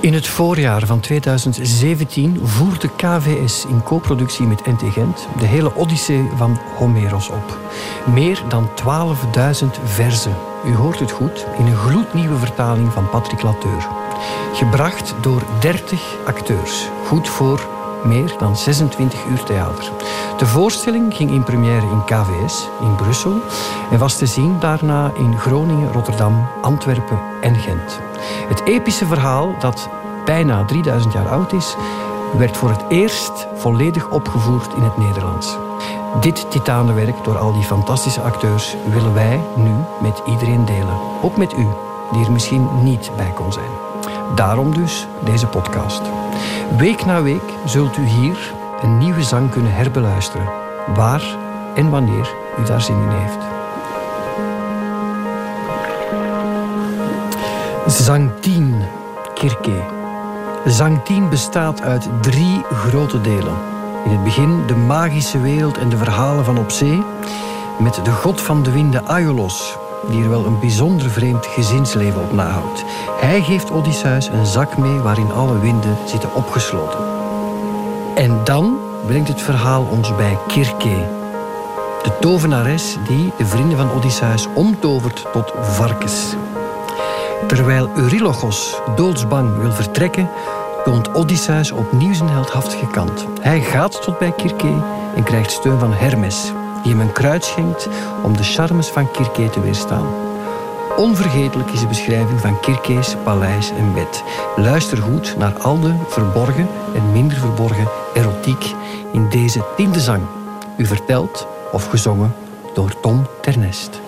[0.00, 6.28] In het voorjaar van 2017 voerde KVS in co-productie met NT Gent de hele Odyssee
[6.36, 7.58] van Homeros op.
[8.12, 10.36] Meer dan 12.000 verzen.
[10.66, 13.88] U hoort het goed, in een gloednieuwe vertaling van Patrick Lateur.
[14.54, 16.88] Gebracht door 30 acteurs.
[17.06, 17.68] Goed voor
[18.04, 19.90] meer dan 26 uur theater.
[20.38, 23.40] De voorstelling ging in première in KVS in Brussel
[23.90, 28.09] en was te zien daarna in Groningen, Rotterdam, Antwerpen en Gent.
[28.48, 29.88] Het epische verhaal, dat
[30.24, 31.76] bijna 3000 jaar oud is,
[32.38, 35.56] werd voor het eerst volledig opgevoerd in het Nederlands.
[36.20, 40.98] Dit titanenwerk door al die fantastische acteurs willen wij nu met iedereen delen.
[41.22, 41.66] Ook met u,
[42.12, 43.70] die er misschien niet bij kon zijn.
[44.34, 46.02] Daarom dus deze podcast.
[46.78, 50.48] Week na week zult u hier een nieuwe zang kunnen herbeluisteren,
[50.94, 51.22] waar
[51.74, 53.59] en wanneer u daar zin in heeft.
[57.90, 58.74] Zang 10,
[59.34, 59.82] Kirke.
[60.66, 63.54] Zang 10 bestaat uit drie grote delen.
[64.04, 67.02] In het begin de magische wereld en de verhalen van op zee,
[67.78, 69.76] met de god van de winden Aiolos,
[70.08, 72.84] die er wel een bijzonder vreemd gezinsleven op nahoudt.
[73.20, 77.00] Hij geeft Odysseus een zak mee waarin alle winden zitten opgesloten.
[78.14, 81.08] En dan brengt het verhaal ons bij Kirke,
[82.02, 86.36] de tovenares die de vrienden van Odysseus omtovert tot varkens.
[87.46, 90.30] Terwijl Eurylochos doodsbang wil vertrekken,
[90.84, 93.26] toont Odysseus opnieuw zijn heldhaftige kant.
[93.40, 94.72] Hij gaat tot bij Kirke
[95.16, 97.88] en krijgt steun van Hermes, die hem een kruid schenkt
[98.22, 100.06] om de charmes van Kirke te weerstaan.
[100.96, 104.24] Onvergetelijk is de beschrijving van Kirke's paleis en bed.
[104.56, 108.74] Luister goed naar al de verborgen en minder verborgen erotiek
[109.12, 110.22] in deze tiende zang.
[110.76, 112.34] U verteld of gezongen
[112.74, 114.00] door Tom Ternest.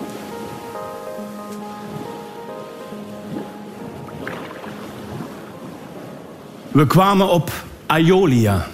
[6.73, 7.51] We kwamen op
[7.85, 8.67] Aiolia.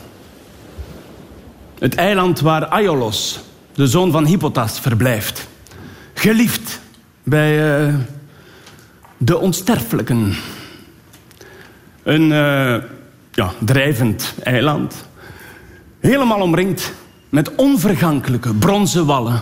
[1.79, 3.39] Het eiland waar Aiolos,
[3.73, 5.47] de zoon van Hippotas, verblijft.
[6.13, 6.81] Geliefd
[7.23, 7.95] bij uh,
[9.17, 10.35] de onsterfelijken.
[12.03, 12.75] Een uh,
[13.31, 14.95] ja, drijvend eiland.
[15.99, 16.93] Helemaal omringd
[17.29, 19.41] met onvergankelijke bronzen wallen.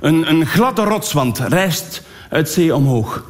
[0.00, 3.24] Een, een gladde rotswand rijst uit zee omhoog.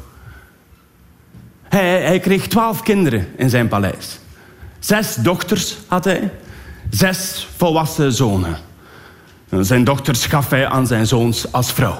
[1.63, 4.20] Hij, hij kreeg twaalf kinderen in zijn paleis.
[4.81, 6.33] Zes dochters had hij,
[6.91, 8.57] zes volwassen zonen.
[9.61, 11.99] Zijn dochters gaf hij aan zijn zoons als vrouw.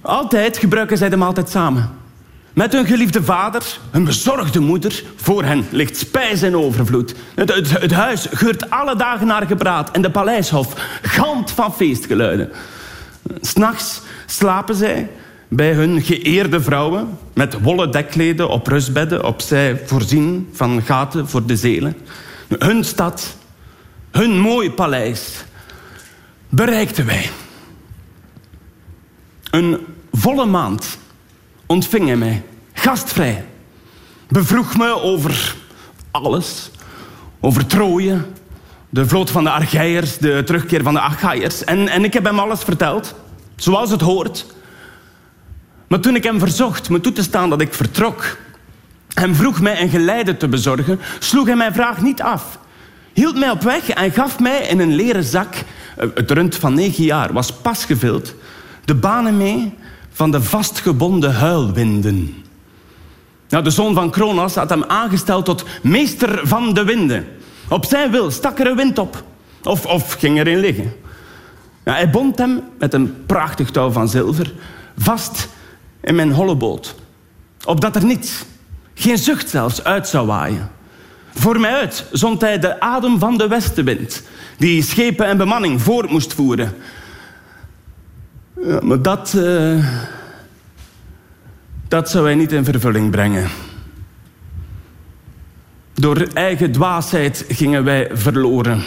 [0.00, 1.90] Altijd gebruiken zij de maaltijd samen.
[2.52, 5.02] Met hun geliefde vader, hun bezorgde moeder.
[5.16, 7.14] Voor hen ligt spijs en overvloed.
[7.34, 12.50] Het, het, huis geurt alle dagen naar gebraad en de paleishof galmt van feestgeluiden.
[13.40, 15.10] S'nachts slapen zij
[15.48, 21.56] bij hun geëerde vrouwen met wollen dekkleden op rustbedden, opzij voorzien van gaten voor de
[21.56, 21.96] zelen.
[22.58, 23.36] Hun stad,
[24.10, 25.44] hun mooi paleis,
[26.48, 27.30] bereikten wij.
[29.50, 29.78] Een
[30.12, 30.98] volle maand
[31.66, 33.44] ontving hij mij, gastvrij.
[34.28, 35.54] Bevroeg me over
[36.10, 36.70] alles.
[37.40, 38.24] Over Troje,
[38.88, 41.64] de vloot van de Argeiërs, de terugkeer van de Achaiërs.
[41.64, 43.14] En, en ik heb hem alles verteld,
[43.56, 44.46] zoals het hoort.
[45.88, 48.36] Maar toen ik hem verzocht me toe te staan dat ik vertrok,
[49.14, 52.58] hem vroeg mij een geleide te bezorgen, sloeg hij mijn vraag niet af.
[53.12, 55.54] Hield mij op weg en gaf mij in een leren zak,
[55.96, 58.34] eh, het rund van negen jaar was pas gevuld,
[58.84, 59.74] de banen mee
[60.12, 62.34] van de vastgebonden huilwinden.
[63.48, 67.26] Nou, de zoon van Kronos had hem aangesteld tot meester van de winden.
[67.68, 69.24] Op zijn wil stak er een wind op.
[69.62, 70.92] Of, of ging erin liggen.
[71.84, 74.52] Nou, hij bond hem met een prachtig touw van zilver
[74.96, 75.48] vast
[76.04, 76.94] in mijn holle boot.
[77.64, 78.44] Opdat er niets,
[78.94, 80.70] geen zucht zelfs, uit zou waaien.
[81.34, 84.22] Voor mij uit zond hij de adem van de westenwind,
[84.56, 86.74] die schepen en bemanning voort moest voeren.
[88.62, 89.86] Ja, maar dat, uh,
[91.88, 93.48] dat zou hij niet in vervulling brengen.
[95.94, 98.82] Door eigen dwaasheid gingen wij verloren.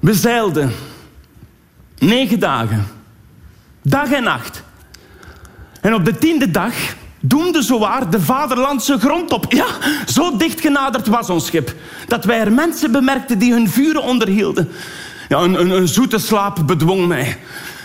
[0.00, 0.72] We zeilden
[1.98, 2.86] negen dagen,
[3.82, 4.63] dag en nacht.
[5.84, 6.74] En op de tiende dag
[7.20, 9.52] doemde zowaar de vaderlandse grond op.
[9.52, 9.66] Ja,
[10.06, 11.74] zo dicht genaderd was ons schip,
[12.06, 14.68] dat wij er mensen bemerkten die hun vuren onderhielden.
[15.28, 17.36] Ja, een, een, een zoete slaap bedwong mij.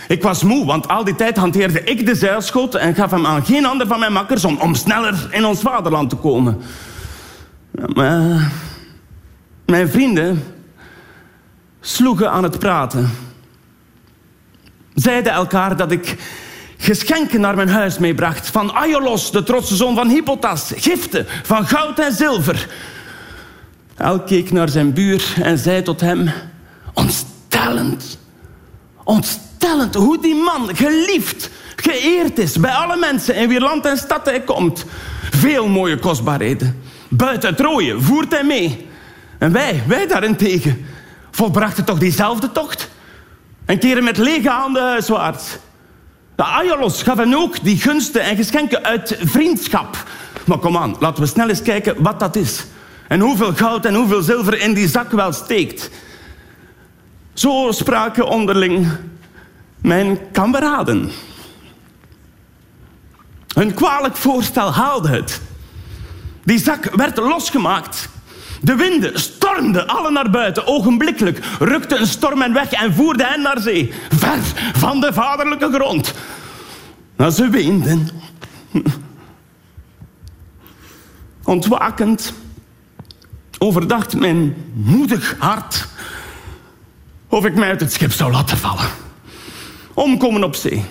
[0.08, 3.44] Ik was moe, want al die tijd hanteerde ik de zeilschot en gaf hem aan
[3.44, 6.60] geen ander van mijn makkers om, sneller in ons vaderland te komen.
[7.94, 8.52] Maar
[9.66, 10.44] mijn vrienden
[11.80, 13.10] sloegen aan het praten.
[14.94, 16.16] Zeiden elkaar dat ik
[16.80, 18.48] geschenken naar mijn huis meebracht.
[18.48, 20.72] Van Aiolos, de trotse zoon van Hippotas.
[20.76, 22.68] Giften van goud en zilver.
[23.96, 26.30] El keek naar zijn buur en zei tot hem...
[26.94, 28.18] Ontstellend.
[29.04, 34.24] Ontstellend hoe die man geliefd, geëerd is bij alle mensen in wie land en stad
[34.24, 34.84] hij komt.
[35.30, 36.82] Veel mooie kostbaarheden.
[37.08, 38.88] Buiten rooien voert hij mee.
[39.38, 40.86] En wij, wij daarentegen,
[41.30, 42.88] volbrachten toch diezelfde tocht?
[43.64, 45.58] En keren met lege handen huiswaarts.
[46.40, 50.04] De Aiolos gaf hen ook die gunsten en geschenken uit vriendschap.
[50.46, 52.64] Maar kom aan, laten we snel eens kijken wat dat is.
[53.08, 55.90] En hoeveel goud en hoeveel zilver in die zak wel steekt.
[57.32, 58.88] Zo spraken onderling
[59.80, 61.10] mijn kameraden.
[63.54, 65.40] Hun kwalijk voorstel haalde het.
[66.44, 68.08] Die zak werd losgemaakt.
[68.60, 70.66] De winden stormden alle naar buiten.
[70.66, 73.92] Ogenblikkelijk rukte een storm hen weg en voerde hen naar zee.
[74.08, 74.38] Ver
[74.72, 76.14] van de vaderlijke grond.
[77.16, 78.08] Maar ze weenden.
[81.44, 82.32] Ontwakend
[83.58, 85.88] overdacht mijn moedig hart
[87.28, 88.88] of ik mij uit het schip zou laten vallen.
[89.94, 90.84] Omkomen op zee.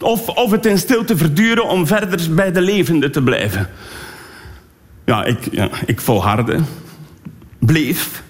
[0.00, 3.70] Of, of het in stilte verduren om verder bij de levenden te blijven.
[5.10, 5.46] Ja, ik,
[5.86, 6.60] ik volhardde.
[7.58, 8.22] Bleef.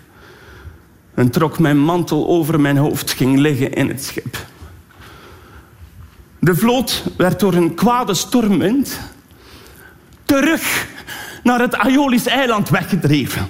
[1.15, 4.37] En trok mijn mantel over mijn hoofd, ging liggen in het schip.
[6.39, 9.01] De vloot werd door een kwade stormwind
[10.25, 10.87] terug
[11.43, 13.49] naar het Aeolisch eiland weggedreven.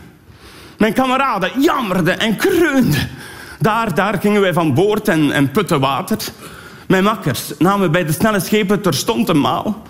[0.79, 3.09] Mijn kameraden jammerden en kreunden.
[3.59, 6.19] Daar, daar gingen wij van boord en, en putten water.
[6.87, 9.83] Mijn makkers namen bij de snelle schepen terstond een maal.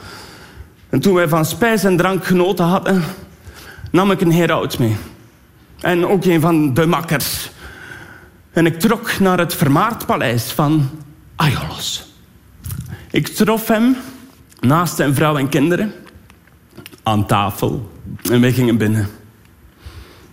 [0.89, 3.05] En toen wij van spijs en drank genoten hadden,
[3.91, 4.97] nam ik een heraut mee.
[5.81, 7.51] En ook een van de makkers.
[8.53, 10.91] En ik trok naar het vermaard paleis van
[11.37, 12.15] Aiolos.
[13.11, 13.97] Ik trof hem
[14.61, 15.93] naast zijn vrouw en kinderen
[17.03, 17.91] aan tafel
[18.31, 19.09] en wij gingen binnen.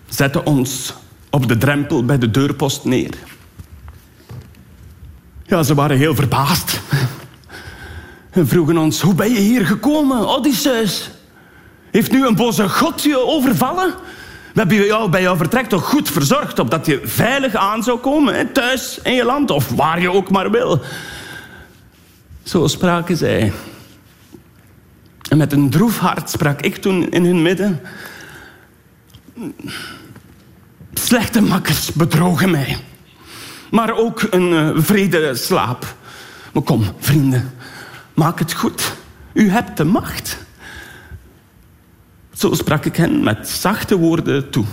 [0.08, 0.94] Zetten ons
[1.30, 3.14] op de drempel bij de deurpost neer.
[5.46, 6.82] Ja, ze waren heel verbaasd.
[8.30, 11.10] En vroegen ons, hoe ben je hier gekomen, Odysseus?
[11.92, 13.94] Heeft nu een boze god je overvallen?
[14.54, 16.60] We hebben jou bij jouw vertrek toch goed verzorgd...
[16.60, 19.52] opdat je veilig aan zou komen, thuis in je land...
[19.52, 20.82] of waar je ook maar wil.
[22.44, 23.52] Zo spraken zij.
[25.30, 27.82] En met een droef hart sprak ik toen in hun midden...
[30.94, 32.78] Slechte makkers bedrogen mij.
[33.72, 35.96] Maar ook een uh, vrede slaap.
[36.54, 37.54] Maar kom, vrienden,
[38.14, 38.96] maak het goed.
[39.34, 40.46] U hebt de macht.
[42.38, 44.66] Zo sprak ik hen met zachte woorden toe.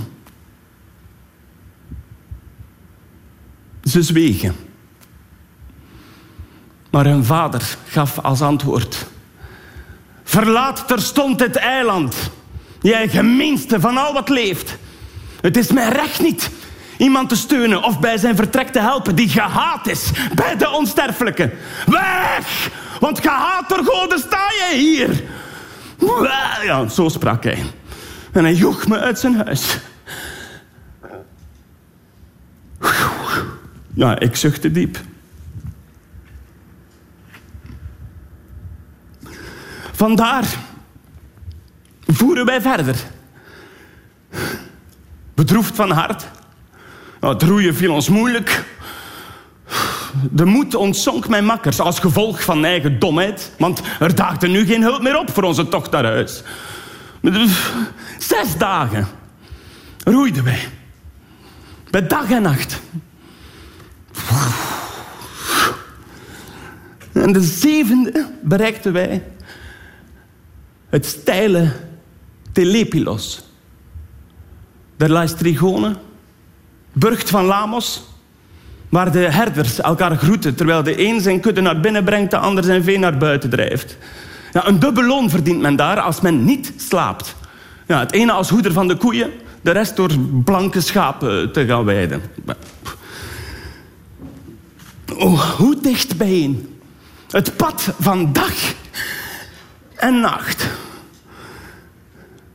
[3.82, 4.56] Ze zwegen.
[6.90, 9.06] Maar hun vader gaf als antwoord:
[10.24, 12.30] Verlaat terstond dit eiland,
[12.80, 14.76] jij gemeenste van al wat leeft.
[15.40, 16.50] Het is mijn recht niet
[16.98, 21.52] iemand te steunen of bij zijn vertrek te helpen die gehaat is bij de onsterfelijke.
[21.86, 22.70] Weg!
[23.00, 25.22] Want gehaat door goden sta je hier.
[26.64, 27.62] Ja, zo sprak hij.
[28.32, 29.78] En hij joeg me uit zijn huis.
[33.94, 34.98] Ja, ik zuchtte diep.
[39.92, 40.44] Vandaar
[42.06, 42.96] voeren wij verder.
[45.34, 46.26] Bedroefd van hart.
[47.20, 48.64] Het roeien viel ons moeilijk.
[50.30, 53.52] De moed ontzonk mijn makkers als gevolg van eigen domheid.
[53.58, 56.42] Want er daagde nu geen hulp meer op voor onze tocht naar huis.
[58.18, 59.08] Zes dagen
[60.04, 60.68] roeiden wij.
[61.90, 62.80] Bij dag en nacht.
[67.12, 69.22] En de zevende bereikten wij
[70.88, 71.72] het steile
[72.52, 73.44] Telepilos.
[74.96, 75.96] Der Laistrigone,
[76.92, 78.02] burcht van Lamos,
[78.94, 82.64] waar de herders elkaar groeten terwijl de een zijn kudde naar binnen brengt, de ander
[82.64, 83.96] zijn vee naar buiten drijft.
[84.52, 87.36] Ja, een dubbel loon verdient men daar als men niet slaapt.
[87.86, 90.10] Ja, het ene als hoeder van de koeien, de rest door
[90.44, 92.22] blanke schapen te gaan weiden.
[95.16, 96.78] Oh, hoe dicht bijeen.
[97.30, 98.74] Het pad van dag
[99.96, 100.70] en nacht.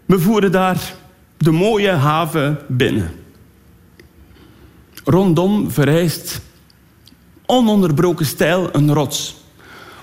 [0.06, 0.94] We voeren daar
[1.38, 3.19] de mooie haven binnen.
[5.10, 6.42] Rondom verrijst
[7.46, 9.36] ononderbroken stijl een rots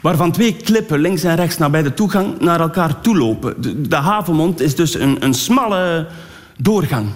[0.00, 3.62] waarvan twee klippen links en rechts naar bij de toegang naar elkaar toelopen.
[3.62, 6.06] De, de havenmond is dus een, een smalle
[6.56, 7.08] doorgang.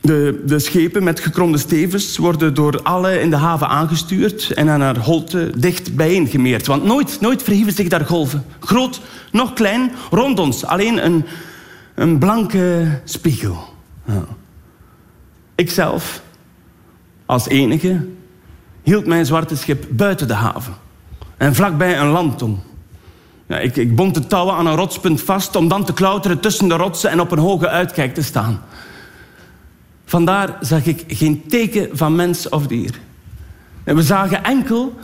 [0.00, 4.80] De, de schepen met gekromde stevens worden door alle in de haven aangestuurd en aan
[4.80, 6.66] haar holte dicht bijeengemeerd.
[6.66, 8.44] Want nooit, nooit verhieven zich daar golven.
[8.60, 9.00] Groot,
[9.32, 10.64] nog klein, rond ons.
[10.64, 11.24] Alleen een,
[11.94, 13.74] een blanke spiegel.
[14.04, 14.26] Ja.
[15.56, 16.22] Ikzelf,
[17.26, 18.06] als enige,
[18.82, 20.74] hield mijn zwarte schip buiten de haven.
[21.36, 22.58] En vlakbij een landtong.
[23.46, 26.68] Ja, ik, ik bond de touwen aan een rotspunt vast om dan te klauteren tussen
[26.68, 28.62] de rotsen en op een hoge uitkijk te staan.
[30.04, 33.00] Vandaar zag ik geen teken van mens of dier.
[33.84, 34.94] En we zagen enkel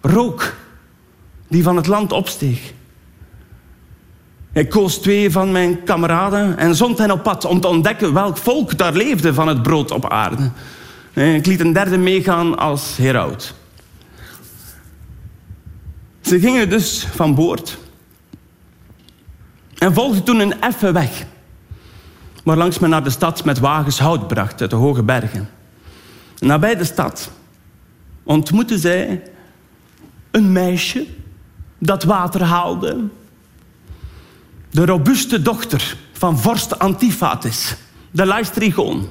[0.00, 0.54] rook
[1.48, 2.72] die van het land opsteeg.
[4.56, 8.36] Ik koos twee van mijn kameraden en zond hen op pad om te ontdekken welk
[8.36, 10.50] volk daar leefde van het brood op aarde.
[11.12, 13.54] ik liet een derde meegaan als heraut.
[16.20, 17.78] Ze gingen dus van boord
[19.78, 21.26] en volgden toen een effe weg,
[22.44, 25.48] waarlangs men naar de stad met wagens hout bracht uit de hoge bergen.
[26.38, 27.30] Nabij de stad
[28.22, 29.22] ontmoetten zij
[30.30, 31.06] een meisje
[31.78, 33.04] dat water haalde.
[34.76, 37.76] De robuuste dochter van vorst Antifatis,
[38.10, 39.08] de Leistrigoon.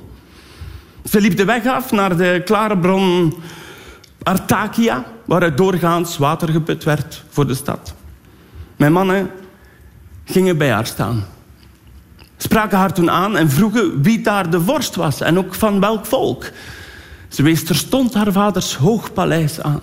[1.09, 3.33] Ze liep de weg af naar de klare bron
[4.23, 7.93] Artakia, waaruit doorgaans water geput werd voor de stad.
[8.75, 9.31] Mijn mannen
[10.25, 11.25] gingen bij haar staan.
[12.37, 16.05] Spraken haar toen aan en vroegen wie daar de vorst was en ook van welk
[16.05, 16.51] volk.
[17.27, 19.81] Ze wees terstond haar vaders hoog paleis aan.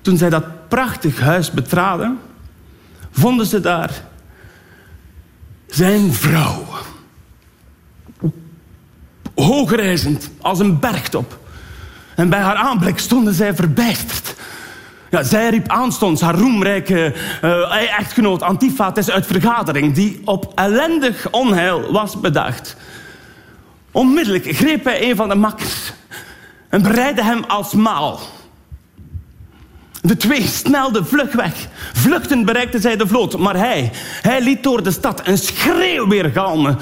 [0.00, 2.18] Toen zij dat prachtig huis betraden,
[3.10, 4.06] vonden ze daar
[5.68, 6.64] zijn vrouw.
[9.34, 11.38] Hoogrijzend als een bergtop.
[12.16, 14.34] En bij haar aanblik stonden zij verbijsterd.
[15.10, 21.92] Ja, zij riep aanstonds haar roemrijke uh, echtgenoot Antifates uit vergadering, die op ellendig onheil
[21.92, 22.76] was bedacht.
[23.92, 25.92] Onmiddellijk greep hij een van de makkers
[26.68, 28.20] en bereidde hem als maal.
[30.02, 31.68] De twee snelden vlug weg.
[31.92, 33.90] Vluchtend bereikten zij de vloot, maar hij,
[34.22, 36.78] hij liet door de stad een schreeuw weergalmen.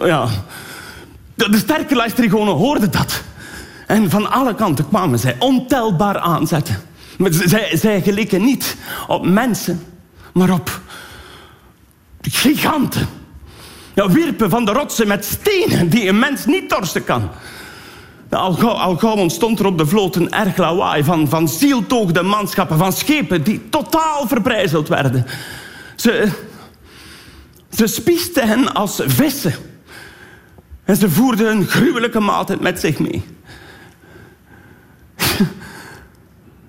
[0.00, 0.28] Ja.
[1.34, 3.22] De, sterke luistergonen hoorden dat.
[3.86, 6.82] En van alle kanten kwamen zij ontelbaar aanzetten.
[7.30, 8.76] Zij, zij geleken niet
[9.06, 9.82] op mensen,
[10.32, 10.80] maar op
[12.20, 13.08] giganten.
[13.94, 17.30] Ja, wierpen van de rotsen met stenen die een mens niet torsten kan.
[18.30, 22.92] Al gauw, ontstond er op de vloot een erg lawaai van, van zieltoogde manschappen, van
[22.92, 25.26] schepen die totaal verbrijzeld werden.
[25.96, 26.28] Ze,
[27.70, 29.54] ze spiesten hen als vissen.
[30.84, 33.24] En ze voerden een gruwelijke maaltijd met zich mee.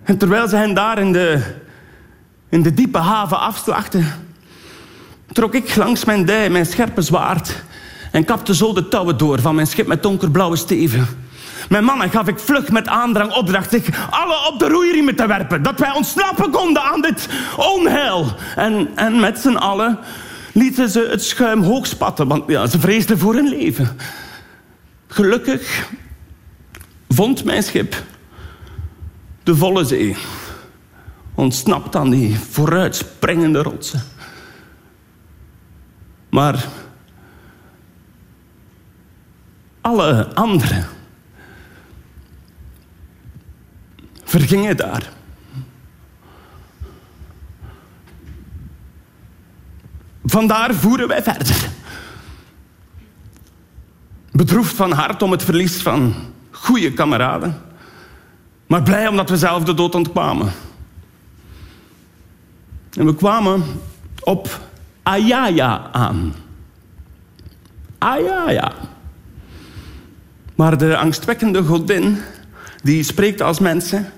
[0.04, 1.42] En terwijl ze hen daar in de,
[2.50, 4.06] in de diepe haven afslachten,
[5.32, 7.64] trok ik langs mijn dij mijn scherpe zwaard
[8.12, 11.08] en kapte zo de touwen door van mijn schip met donkerblauwe steven.
[11.72, 15.64] Mijn mannen gaf ik vlug met aandrang opdracht zich alle op de roeiriemen te werpen,
[15.64, 18.36] dat wij ontsnappen konden aan dit onheil.
[18.56, 20.00] En, en met z'n allen
[20.54, 23.98] lieten ze het schuim hoog spatten, want ja, ze vreesden voor hun leven.
[25.08, 25.90] Gelukkig
[27.10, 28.04] vond mijn schip
[29.44, 30.18] de volle zee.
[31.36, 34.04] Ontsnapt aan die vooruitspringende rotsen.
[36.30, 36.66] Maar
[39.82, 41.00] alle anderen
[44.32, 45.10] vergingen daar.
[50.26, 51.70] Vandaar voeren wij verder.
[54.32, 56.16] Bedroefd van hart om het verlies van
[56.52, 57.62] goede kameraden.
[58.68, 60.52] Maar blij omdat we zelf de dood ontkwamen.
[62.98, 63.64] En we kwamen
[64.24, 64.60] op
[65.04, 66.34] Ayaya aan.
[67.98, 68.72] Ayaya.
[70.56, 72.18] Maar de angstwekkende godin,
[72.84, 74.12] die spreekt als mensen.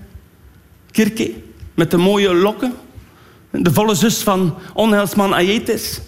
[0.93, 1.33] Kirke,
[1.73, 2.73] met de mooie lokken.
[3.51, 6.01] De volle zus van onheilsman Aetes.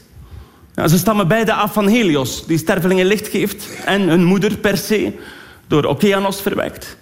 [0.75, 3.67] Ja, ze stammen beide af van Helios, die stervelingen licht geeft.
[3.85, 5.13] En hun moeder per se,
[5.67, 6.97] door Okeanos verwekt.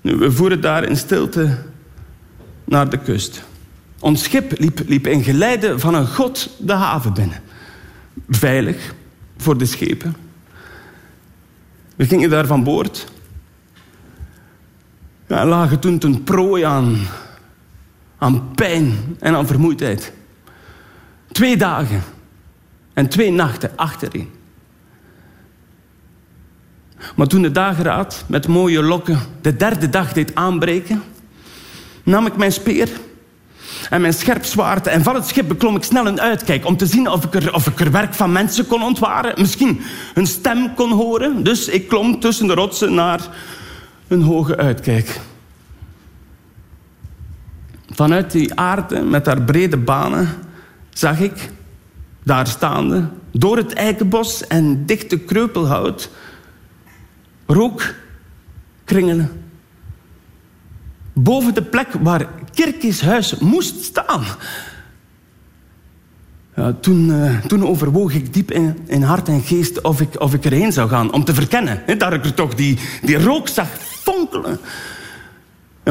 [0.00, 1.58] Nu, we voeren daar in stilte
[2.64, 3.42] naar de kust.
[4.00, 7.42] Ons schip liep, liep in geleide van een god de haven binnen.
[8.28, 8.94] Veilig
[9.36, 10.16] voor de schepen.
[11.96, 13.06] We gingen daar van boord.
[15.30, 16.96] Ja, lagen toen ten prooi aan,
[18.18, 20.12] aan pijn en aan vermoeidheid.
[21.32, 22.02] Twee dagen
[22.92, 24.30] en twee nachten achterin.
[27.16, 31.02] Maar toen de dageraad met mooie lokken de derde dag deed aanbreken,
[32.02, 32.88] nam ik mijn speer
[33.90, 34.86] en mijn scherp zwaard.
[34.86, 37.54] En van het schip beklom ik snel een uitkijk om te zien of ik, er,
[37.54, 39.40] of ik er werk van mensen kon ontwaren.
[39.40, 39.80] Misschien
[40.14, 41.42] een stem kon horen.
[41.42, 43.20] Dus ik klom tussen de rotsen naar
[44.10, 45.20] een hoge uitkijk.
[47.90, 50.28] Vanuit die aarde met haar brede banen
[50.90, 51.50] zag ik,
[52.22, 56.10] daar staande, door het eikenbos en dichte kreupelhout,
[57.46, 57.94] rook
[58.84, 59.30] kringelen.
[61.12, 64.24] Boven de plek waar Kirkis huis moest staan.
[66.56, 70.34] Ja, toen, uh, toen overwoog ik diep in, in hart en geest of ik, of
[70.34, 71.98] ik erheen zou gaan om te verkennen.
[71.98, 73.68] Dat ik er toch die, die rook zag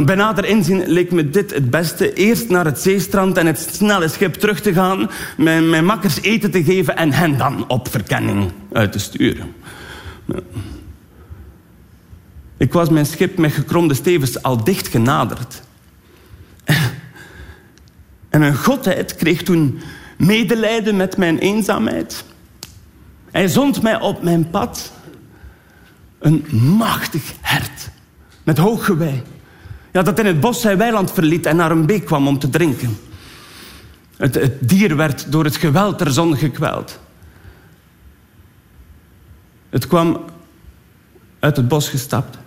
[0.06, 2.14] bij nader inzien leek me dit het beste.
[2.14, 5.10] Eerst naar het zeestrand en het snelle schip terug te gaan.
[5.38, 9.54] Mijn, makkers eten te geven en hen dan op verkenning uit te sturen.
[12.58, 15.62] Ik was mijn schip met gekromde stevens al dicht genaderd.
[18.30, 19.80] En mijn godheid kreeg toen
[20.18, 22.24] medelijden met mijn eenzaamheid.
[23.32, 24.92] Hij zond mij op mijn pad
[26.20, 26.46] een
[26.78, 27.90] machtig hert
[28.50, 29.24] met hoog gewei.
[29.92, 32.50] Ja, dat in het bos zijn weiland verliet en naar een beek kwam om te
[32.50, 32.98] drinken.
[34.18, 37.00] Het, dier werd door het geweld der zon gekweld.
[39.70, 40.26] Het kwam
[41.40, 42.38] uit het bos gestapt.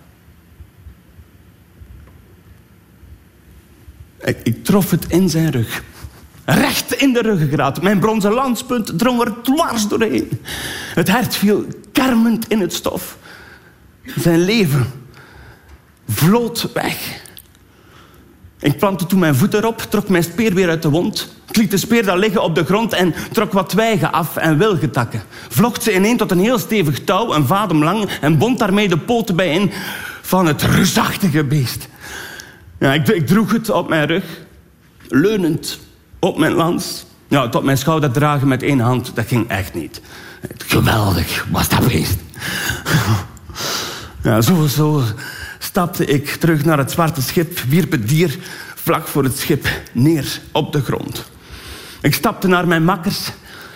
[4.19, 5.83] Ik, ik trof het in zijn rug.
[6.45, 7.81] Recht in de ruggengraat.
[7.81, 10.29] Mijn bronzen lanspunt drong er dwars doorheen.
[10.93, 13.17] Het hert viel kermend in het stof.
[14.15, 15.01] Zijn leven
[16.13, 17.21] vloot weg.
[18.59, 21.35] Ik plantte toen mijn voet erop, trok mijn speer weer uit de wond.
[21.51, 25.21] Liet de speer dan liggen op de grond en trok wat twijgen af en wilgetakken.
[25.49, 28.97] Vlocht ze ineen tot een heel stevig touw, een vadem lang, en bond daarmee de
[28.97, 29.71] poten bijeen
[30.21, 31.87] van het reusachtige beest.
[32.79, 34.23] Ik, ik droeg het op mijn rug,
[35.07, 35.79] leunend
[36.19, 37.05] op mijn lans.
[37.51, 40.01] Tot mijn schouder dragen met één hand, dat ging echt niet.
[40.57, 42.17] Geweldig was dat beest.
[44.23, 45.03] Ja, zo, zo
[45.73, 48.37] stapte ik terug naar het zwarte schip, wierp het dier
[48.75, 51.29] vlak voor het schip neer op de grond.
[52.01, 53.31] Ik stapte naar mijn makkers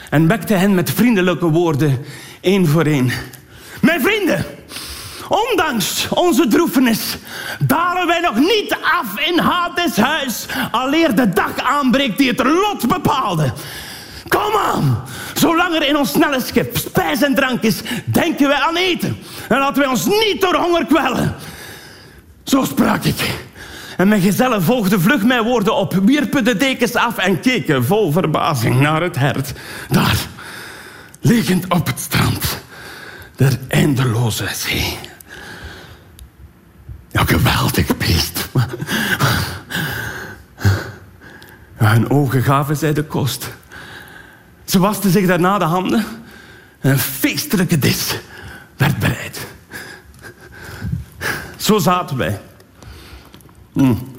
[0.09, 2.05] en wekte hen met vriendelijke woorden
[2.41, 3.11] één voor één.
[3.81, 4.45] Mijn vrienden,
[5.27, 7.17] ondanks onze droefenis
[7.59, 12.87] dalen wij nog niet af in Hades huis, aleer de dag aanbreekt die het lot
[12.87, 13.53] bepaalde.
[14.27, 18.75] Kom aan, zolang er in ons snelle schip spijs en drank is, denken wij aan
[18.75, 19.17] eten.
[19.49, 21.35] En laten wij ons niet door honger kwellen.
[22.47, 23.45] Zo sprak ik.
[23.97, 28.11] En mijn gezellen volgden vlug mijn woorden op, wierpen de dekens af en keken vol
[28.11, 29.53] verbazing naar het hert.
[29.89, 30.17] Daar,
[31.21, 32.59] liggend op het strand,
[33.35, 34.97] der eindeloze zee.
[37.11, 38.47] Ja, geweldig beest.
[41.75, 43.49] Hun ogen gaven zij de kost.
[44.65, 46.05] Ze waste zich daarna de handen
[46.79, 48.15] en een feestelijke dis
[48.77, 49.47] werd bereid.
[51.57, 52.39] Zo zaten wij.
[53.73, 54.15] Mm.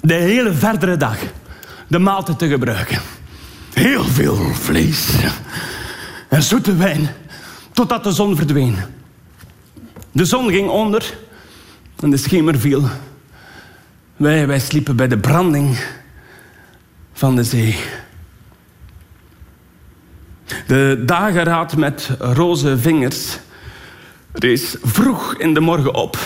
[0.00, 1.18] De hele verdere dag
[1.88, 3.00] de maaltijd te gebruiken.
[3.72, 5.08] Heel veel vlees
[6.28, 7.08] en zoete wijn,
[7.72, 8.76] totdat de zon verdween.
[10.12, 11.14] De zon ging onder
[12.00, 12.88] en de schemer viel.
[14.16, 15.78] Wij, wij sliepen bij de branding
[17.12, 17.76] van de zee.
[20.66, 23.38] De dageraad met roze vingers
[24.32, 26.18] rees vroeg in de morgen op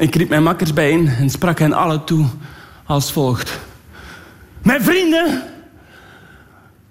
[0.00, 2.26] ik riep mijn makkers bijeen en sprak hen allen toe
[2.86, 3.60] als volgt.
[4.62, 5.42] Mijn vrienden,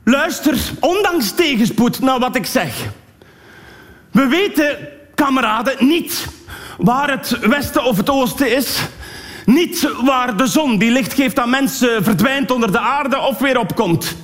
[0.03, 2.85] luister ondanks tegenspoed naar wat ik zeg.
[4.11, 4.77] We weten,
[5.15, 6.27] kameraden, niet
[6.77, 8.79] waar het westen of het oosten is.
[9.45, 13.59] Niet waar de zon die licht geeft aan mensen verdwijnt onder de aarde of weer
[13.59, 14.15] opkomt.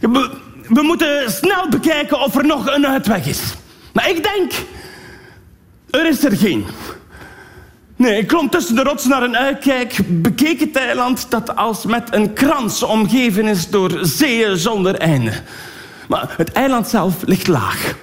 [0.00, 0.30] We,
[0.68, 3.40] we moeten snel bekijken of er nog een uitweg is.
[3.92, 4.52] Maar ik denk,
[5.90, 6.66] er is er geen.
[8.00, 12.14] Nee, ik klom tussen de rotsen naar een uitkijk, bekeek het eiland dat als met
[12.14, 15.32] een krans omgeven is door zeeën zonder einde.
[16.08, 17.94] Maar het eiland zelf ligt laag.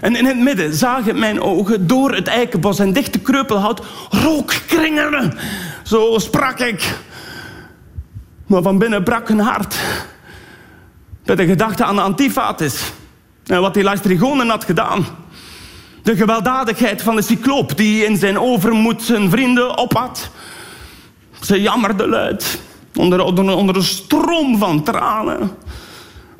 [0.00, 5.38] En in het midden zagen mijn ogen door het eikenbos en dichte kreupelhout rook kringelen.
[5.82, 6.98] Zo sprak ik.
[8.46, 9.76] Maar van binnen brak een hart.
[11.24, 12.82] Bij de gedachte aan de antifatis.
[13.46, 15.06] En wat die Lystrigonen had gedaan.
[16.08, 20.30] De gewelddadigheid van de cycloop die in zijn overmoed zijn vrienden ophad.
[21.40, 22.60] Ze jammerde luid
[22.94, 25.50] onder, onder, onder een stroom van tranen.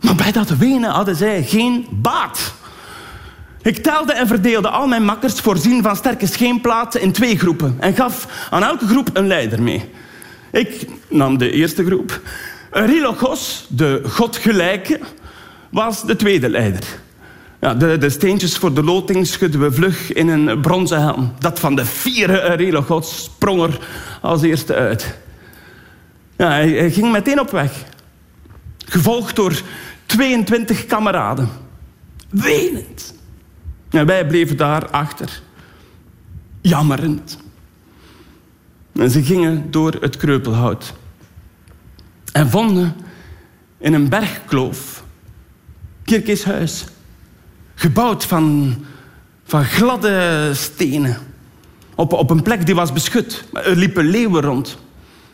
[0.00, 2.54] Maar bij dat wenen hadden zij geen baat.
[3.62, 7.94] Ik telde en verdeelde al mijn makkers voorzien van sterke scheenplaatsen in twee groepen en
[7.94, 9.90] gaf aan elke groep een leider mee.
[10.52, 12.20] Ik nam de eerste groep.
[12.70, 15.00] Eurylochos, de godgelijke,
[15.70, 17.06] was de tweede leider.
[17.60, 21.32] Ja, de, de steentjes voor de loting schudden we vlug in een bronzen helm.
[21.38, 23.80] Dat van de vierde Eurylochos sprong er
[24.20, 25.18] als eerste uit.
[26.36, 27.84] Ja, hij, ging meteen op weg.
[28.86, 29.60] Gevolgd door
[30.06, 31.48] 22 kameraden.
[32.30, 33.14] Wenend.
[33.90, 35.42] En wij bleven daar achter.
[36.60, 37.38] Jammerend.
[38.92, 40.94] En ze gingen door het kreupelhout.
[42.32, 42.96] En vonden
[43.78, 45.04] in een bergkloof
[46.04, 46.84] Kirkis huis.
[47.78, 48.74] Gebouwd van,
[49.44, 51.16] van gladde stenen.
[51.94, 53.44] Op, op een plek die was beschut.
[53.52, 54.78] Er liepen leeuwen rond.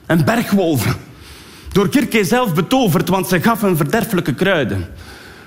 [0.07, 0.97] En bergwolven.
[1.73, 4.89] Door Kirke zelf betoverd, want ze gaf een verderfelijke kruiden.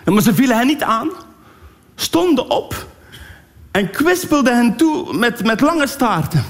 [0.06, 1.10] Maar ze vielen hen niet aan.
[1.96, 2.88] Stonden op.
[3.72, 6.44] En kwispelden hen toe met, met lange staarten.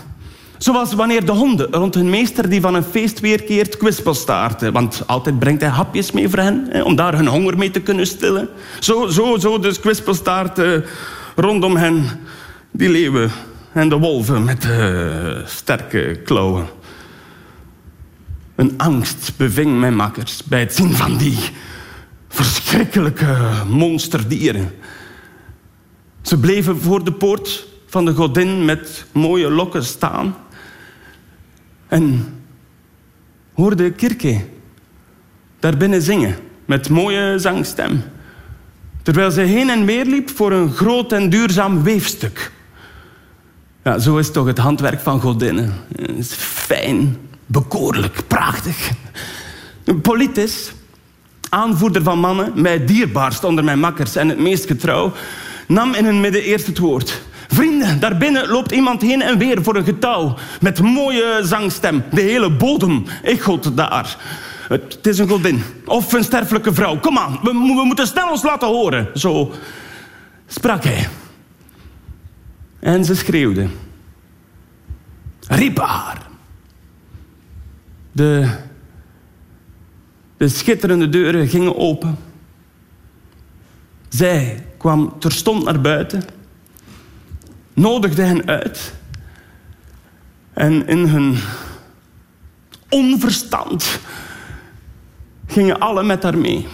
[0.58, 4.74] Zoals wanneer de honden rond hun meester die van een feest weerkeert kwispelstaarten.
[4.74, 7.80] Want altijd brengt hij hapjes mee voor hen, hè, om daar hun honger mee te
[7.80, 8.50] kunnen stillen.
[8.80, 10.86] Zo, zo, zo dus kwispelstaarten
[11.36, 12.06] rondom hen.
[12.72, 13.32] Die leeuwen
[13.74, 14.68] en de wolven met
[15.46, 16.68] sterke klauwen.
[18.56, 21.38] Een angst beving mijn makkers bij het zien van die
[22.28, 24.72] verschrikkelijke monsterdieren.
[26.22, 30.36] Ze bleven voor de poort van de godin met mooie lokken staan
[31.88, 32.26] en
[33.54, 34.46] hoorde Kirke
[35.60, 38.04] daarbinnen zingen met mooie zangstem.
[39.04, 42.52] Terwijl ze heen en weer liep voor een groot en duurzaam weefstuk.
[43.84, 45.74] Ja, zo is toch het handwerk van godinnen.
[45.96, 48.92] Is fijn, bekoorlijk, prachtig.
[50.02, 50.72] Politis,
[51.50, 55.14] aanvoerder van mannen, mij dierbaarst onder mijn makkers en het meest getrouw,
[55.68, 57.22] nam in hun midden eerst het woord.
[57.48, 60.36] Vrienden, daarbinnen loopt iemand heen en weer voor een getouw.
[60.62, 62.04] Met mooie zangstem.
[62.12, 64.18] De hele bodem echoot daar.
[64.68, 65.64] Het is een godin.
[65.86, 67.00] Of een sterfelijke vrouw.
[67.00, 69.08] Kom aan, we, we moeten snel ons laten horen.
[69.14, 69.54] Zo
[70.48, 71.08] sprak hij.
[72.80, 73.68] En ze schreeuwde.
[75.48, 76.22] Riep haar.
[78.12, 78.50] De,
[80.38, 82.18] de schitterende deuren gingen open.
[84.10, 86.37] Zij kwam terstond naar buiten
[87.78, 88.94] nodigde hen uit.
[90.54, 91.38] En in hun
[92.90, 94.00] onverstand
[95.48, 96.68] gingen alle met haar mee.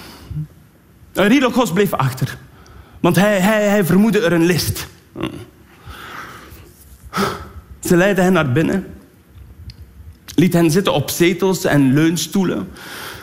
[1.13, 2.37] Rilogos bleef achter,
[2.99, 4.87] want hij, hij, hij vermoedde er een list.
[7.79, 8.87] Ze leidde hen naar binnen,
[10.35, 12.69] liet hen zitten op zetels en leunstoelen.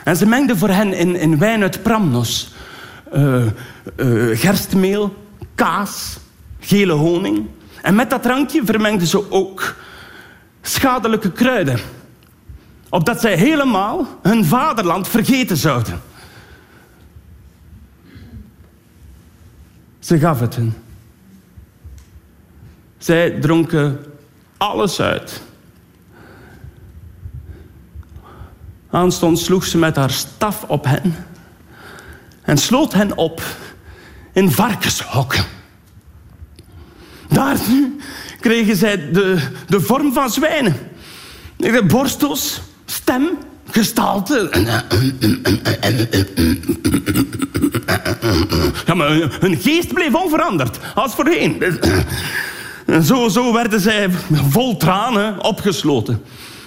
[0.04, 2.52] En ze mengde voor hen in, in wijn uit Pramnos
[3.14, 3.46] uh,
[3.96, 5.16] uh, gerstmeel,
[5.54, 6.18] kaas,
[6.60, 7.48] gele honing.
[7.82, 9.74] En met dat drankje vermengden ze ook
[10.62, 11.78] schadelijke kruiden.
[12.88, 16.00] Opdat zij helemaal hun vaderland vergeten zouden.
[19.98, 20.74] Ze gaf het hen.
[22.98, 24.04] Zij dronken
[24.56, 25.42] alles uit.
[28.90, 31.14] Aanstonds sloeg ze met haar staf op hen
[32.42, 33.42] en sloot hen op
[34.32, 35.44] in varkenshokken.
[37.32, 37.56] Daar
[38.40, 40.76] kregen zij de, de vorm van zwijnen.
[41.86, 43.28] Borstels, stem,
[43.70, 44.50] gestalte.
[48.86, 51.62] Ja, maar hun geest bleef onveranderd, als voorheen.
[53.02, 56.22] Zo, zo werden zij vol tranen opgesloten.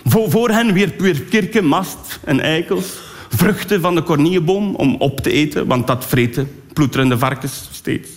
[0.05, 2.85] Voor, hen wierp weer kirken, mast en eikels.
[3.29, 8.09] Vruchten van de kornieboom om op te eten, want dat vreten ploeterende varkens steeds.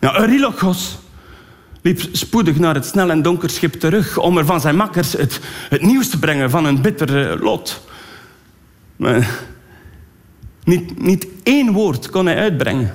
[0.00, 0.98] Ja, Eurylochos
[1.82, 5.40] liep spoedig naar het snel en donker schip terug om er van zijn makkers het,
[5.68, 7.88] het nieuws te brengen van een bitter lot.
[8.96, 9.28] Maar
[10.64, 12.94] niet, niet één woord kon hij uitbrengen.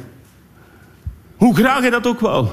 [1.36, 2.48] Hoe graag hij dat ook wou.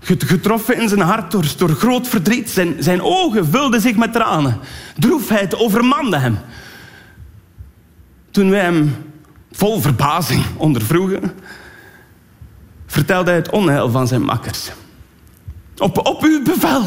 [0.00, 2.50] Getroffen in zijn hart door, door groot verdriet.
[2.50, 4.58] Zijn, zijn ogen vulden zich met tranen.
[4.98, 6.38] Droefheid overmande hem.
[8.30, 8.96] Toen wij hem
[9.52, 11.32] vol verbazing ondervroegen,
[12.86, 14.70] vertelde hij het onheil van zijn makkers.
[15.78, 16.82] Op, op uw bevel.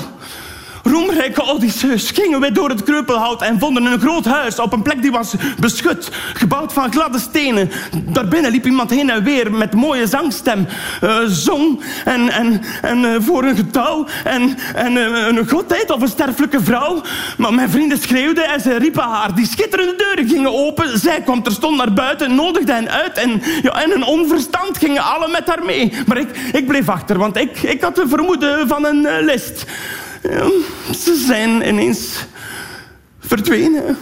[0.88, 5.02] Roemrijke Odysseus gingen wij door het kreupelhout en vonden een groot huis op een plek
[5.02, 7.72] die was beschut, gebouwd van gladde stenen.
[8.06, 10.68] Daarbinnen liep iemand heen en weer met mooie zangstem,
[11.04, 16.02] uh, zong en, en, en uh, voor een getouw en, en uh, een godheid of
[16.02, 17.02] een sterfelijke vrouw.
[17.38, 19.36] Maar mijn vrienden schreeuwden en ze riepen haar.
[19.36, 23.84] Die schitterende deuren gingen open, zij kwam terstond naar buiten, nodigde hen uit en, ja,
[23.84, 25.94] en een onverstand gingen alle met haar mee.
[26.06, 29.66] Maar ik, ik bleef achter, want ik, ik had de vermoeden van een list.
[31.02, 32.26] Ze zijn ineens
[33.20, 33.98] verdwenen.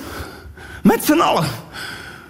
[0.83, 1.47] Met z'n allen.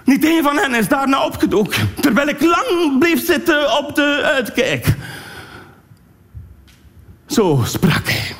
[0.03, 1.93] Niet één van hen is daarna opgedoken.
[2.01, 4.95] Terwijl ik lang bleef zitten op de uitkijk.
[7.25, 8.35] Zo sprak hij.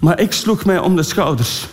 [0.00, 1.66] Maar ik sloeg mij om de schouders.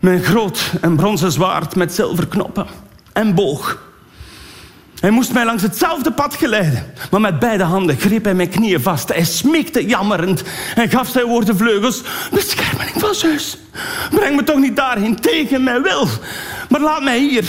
[0.00, 2.66] Mijn groot en bronzen zwaard met zilverknoppen
[3.12, 3.89] en boog.
[5.00, 6.92] Hij moest mij langs hetzelfde pad geleiden.
[7.10, 9.08] Maar met beide handen greep hij mijn knieën vast.
[9.08, 10.42] Hij smeekte jammerend
[10.74, 12.02] en gaf zijn woorden vleugels.
[12.30, 13.58] Beschermeling van Zeus,
[14.10, 16.08] breng me toch niet daarheen tegen mijn wil.
[16.68, 17.44] Maar laat mij hier.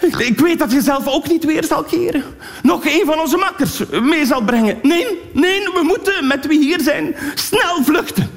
[0.00, 2.24] Ik, ik weet dat je zelf ook niet weer zal keren.
[2.62, 4.78] Nog een van onze makkers mee zal brengen.
[4.82, 8.30] Nee, nee, we moeten met wie hier zijn snel vluchten.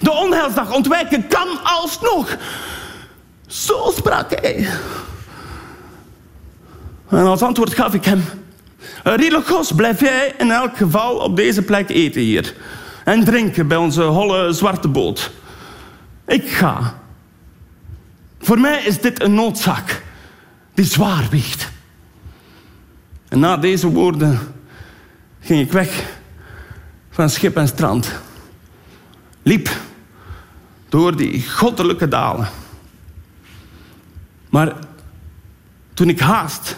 [0.00, 2.36] De onheilsdag ontwijken kan alsnog.
[3.46, 4.68] Zo sprak hij.
[7.08, 8.22] En als antwoord gaf ik hem...
[9.02, 12.54] Rilogos, blijf jij in elk geval op deze plek eten hier.
[13.04, 15.30] En drinken bij onze holle zwarte boot.
[16.26, 16.98] Ik ga.
[18.38, 20.02] Voor mij is dit een noodzaak
[20.74, 21.70] die zwaar weegt.
[23.28, 24.38] En na deze woorden
[25.40, 26.18] ging ik weg
[27.10, 28.12] van schip en strand.
[29.42, 29.70] Liep
[30.88, 32.48] door die goddelijke dalen.
[34.50, 34.74] Maar
[35.94, 36.76] toen ik haast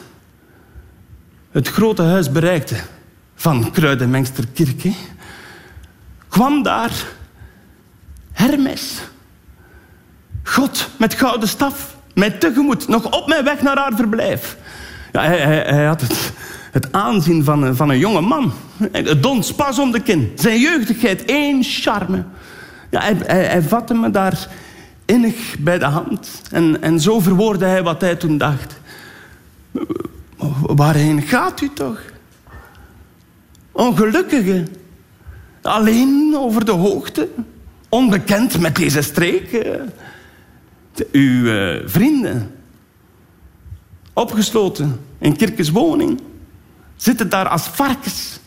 [1.51, 2.77] het grote huis bereikte
[3.35, 4.93] van Kruidenmengster Kirke,
[6.29, 7.07] kwam daar
[8.33, 9.01] Hermes.
[10.43, 14.57] God met gouden staf, mij tegemoet, nog op mijn weg naar haar verblijf.
[15.13, 16.33] Ja, hij, hij, had het,
[16.73, 18.53] het aanzien van een, van een jonge man.
[18.93, 20.33] Het dons pas om de kin.
[20.35, 22.25] Zijn jeugdigheid, één charme.
[22.91, 24.49] Ja, hij, hij, hij vatte me daar
[25.05, 26.43] innig bij de hand.
[26.51, 28.81] En, en zo verwoordde hij wat hij toen dacht.
[30.61, 32.01] Waarheen gaat u toch?
[33.73, 34.65] Ongelukkige.
[35.63, 37.29] Alleen over de hoogte.
[37.89, 39.51] Onbekend met deze streek.
[41.13, 42.51] Uw uh, vrienden.
[44.13, 46.21] Opgesloten in Kirkes woning.
[46.97, 48.41] Zitten daar als varkens.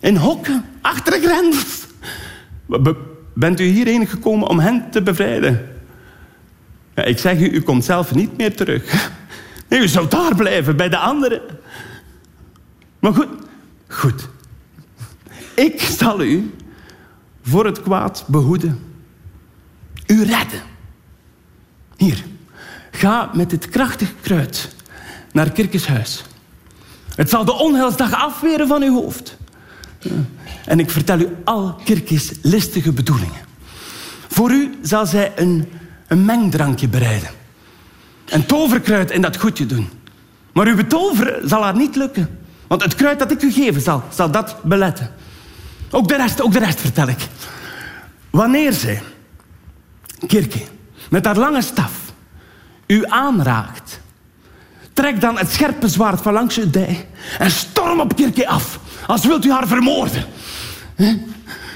[0.00, 1.86] In hokken, achter de grens.
[3.34, 5.68] Bent u hierheen gekomen om hen te bevrijden?
[6.94, 9.10] Ja, ik zeg u, u komt zelf niet meer terug.
[9.70, 11.40] U zou daar blijven, bij de anderen.
[12.98, 13.28] Maar goed,
[13.88, 14.28] goed.
[15.54, 16.54] Ik zal u
[17.42, 18.78] voor het kwaad behoeden.
[20.06, 20.62] U redden.
[21.96, 22.24] Hier,
[22.90, 24.74] ga met dit krachtig kruid
[25.32, 26.24] naar Kirkes huis.
[27.14, 29.36] Het zal de onheilsdag afweren van uw hoofd.
[30.64, 33.40] En ik vertel u al Kirkes listige bedoelingen.
[34.28, 35.68] Voor u zal zij een,
[36.06, 37.30] een mengdrankje bereiden.
[38.30, 39.88] Een toverkruid in dat goedje doen.
[40.52, 42.38] Maar uw betoveren zal haar niet lukken.
[42.66, 45.10] Want het kruid dat ik u geven zal, zal dat beletten.
[45.90, 47.28] Ook de rest, ook de rest vertel ik.
[48.30, 49.02] Wanneer zij,
[50.26, 50.60] Kirke,
[51.10, 51.92] met haar lange staf
[52.86, 54.00] u aanraakt,
[54.92, 59.24] trek dan het scherpe zwaard van langs uw dij en storm op Kirke af, als
[59.26, 60.24] wilt u haar vermoorden.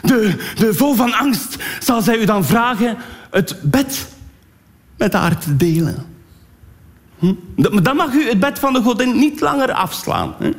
[0.02, 2.96] De, de vol van angst zal zij u dan vragen
[3.30, 4.06] het bed
[4.96, 6.13] met haar te delen.
[7.18, 7.34] Hm?
[7.82, 10.34] Dan mag u het bed van de godin niet langer afslaan.
[10.38, 10.50] Hè?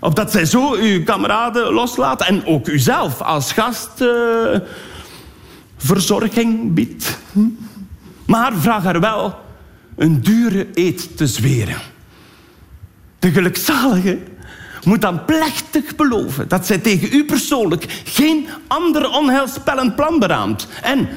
[0.00, 4.04] Opdat zij zo uw kameraden loslaat en ook uzelf als gast
[5.76, 7.18] verzorging biedt.
[7.32, 7.40] Hm?
[8.26, 9.38] Maar vraag haar wel
[9.96, 11.76] een dure eed te zweren.
[13.18, 14.18] De gelukzalige
[14.84, 20.68] moet dan plechtig beloven dat zij tegen u persoonlijk geen ander onheilspellend plan beraamt.
[20.82, 21.08] En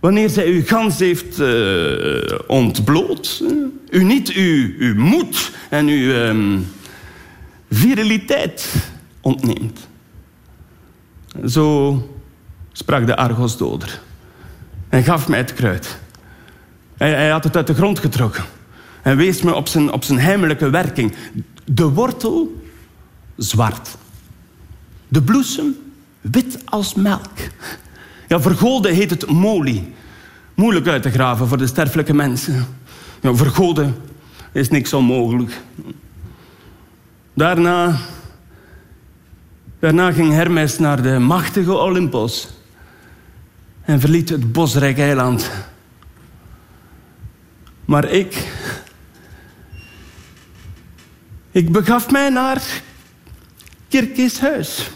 [0.00, 3.42] wanneer zij uw gans heeft uh, ontbloot,
[3.90, 6.58] u niet uw, uw moed en uw uh,
[7.70, 8.74] viriliteit
[9.20, 9.88] ontneemt.
[11.46, 12.00] Zo
[12.72, 14.00] sprak de Argosdoder
[14.88, 15.98] en gaf mij het kruid.
[16.96, 18.44] Hij, hij, had het uit de grond getrokken
[19.02, 21.14] en wees me op zijn, op zijn heimelijke werking.
[21.64, 22.62] De wortel
[23.36, 23.96] zwart.
[25.08, 25.76] De bloesem
[26.20, 27.30] wit als melk.
[28.28, 29.92] Ja, vergolden heet het molie.
[30.54, 32.66] Moeilijk uit te graven voor de sterfelijke mensen.
[33.20, 33.96] Ja, vergoden
[34.52, 35.60] is niks onmogelijk.
[37.34, 37.96] Daarna,
[39.78, 42.48] daarna ging Hermes naar de machtige Olympos
[43.82, 45.50] en verliet het bosrijk eiland.
[47.84, 48.48] Maar ik,
[51.50, 52.62] ik begaf mij naar
[53.88, 54.90] Kirkis huis.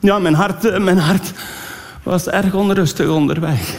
[0.00, 1.32] Ja, mijn hart, eh, mijn hart
[2.02, 3.76] was erg onrustig onderweg.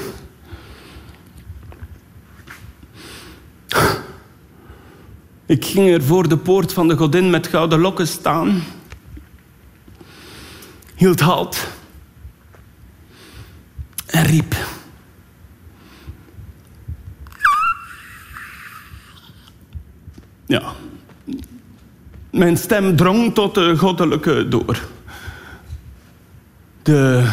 [5.46, 8.64] Ik ging er voor de poort van de godin met gouden lokken staan.
[10.96, 11.68] hield halt
[14.06, 14.56] en riep.
[20.46, 20.74] Ja,
[22.32, 24.88] mijn stem drong tot de goddelijke door.
[26.82, 27.32] De,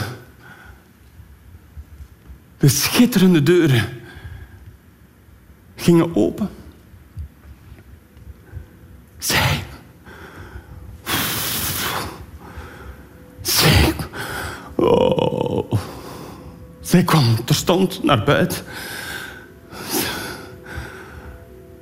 [2.58, 3.84] de schitterende deuren
[5.76, 6.48] gingen open.
[9.18, 9.64] Zij.
[13.40, 13.94] Zij.
[14.74, 15.72] Oh.
[16.80, 18.64] Zij kwam terstond naar buiten.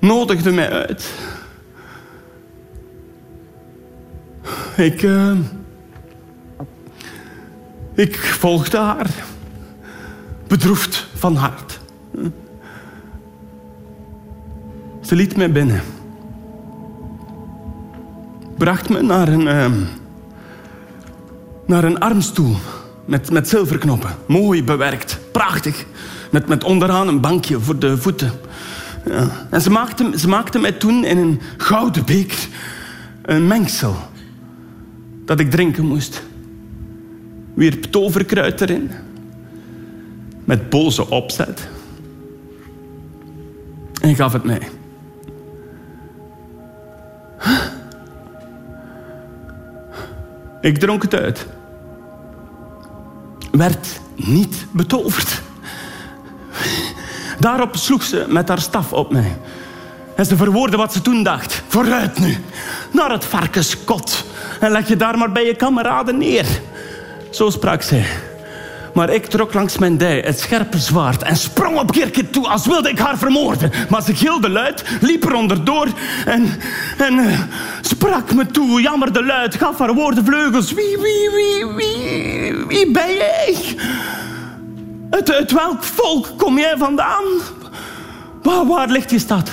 [0.01, 1.13] Nodigde mij uit.
[4.77, 5.03] Ik.
[5.03, 5.39] Uh,
[7.95, 9.11] ik volgde haar.
[10.47, 11.81] Bedroefd van hart.
[15.01, 15.83] Ze liet mij binnen.
[18.59, 19.67] Bracht me naar een, uh,
[21.67, 22.57] naar een armstoel
[23.05, 24.11] met, met zilverknoppen.
[24.27, 25.85] Mooi bewerkt, prachtig.
[26.31, 28.33] Met, met onderaan een bankje voor de voeten.
[29.07, 29.29] Ja.
[29.51, 32.49] En ze maakte, ze maakte mij toen in een gouden beker
[33.23, 33.97] een mengsel
[35.25, 36.23] dat ik drinken moest.
[37.55, 38.91] Wierp toverkruid erin.
[40.45, 41.69] Met boze opzet.
[44.01, 44.69] En gaf het mij.
[50.61, 51.47] Ik dronk het uit.
[53.51, 55.43] Werd niet betoverd.
[57.39, 59.37] Daarop sloeg ze met haar staf op mij.
[60.17, 61.63] En ze verwoordde wat ze toen dacht.
[61.69, 62.37] Vooruit nu,
[62.91, 64.25] naar het varkenskot.
[64.61, 66.47] En leg je daar maar bij je kameraden neer.
[67.35, 68.07] Zo sprak zij.
[68.93, 72.67] Maar ik trok langs mijn dij het scherpe zwaard en sprong op Kirke toe als
[72.67, 73.71] wilde ik haar vermoorden.
[73.89, 75.89] Maar ze gilde luid, liep er onderdoor
[76.27, 76.61] en,
[76.99, 77.41] en uh,
[77.81, 80.73] sprak me toe, jammerde luid, gaf haar woorden vleugels.
[80.73, 83.77] Wie, wie, wie, wie, wie ben jij?
[85.11, 87.25] Uit, welk volk kom jij vandaan?
[88.43, 89.51] Waar, ligt je stad?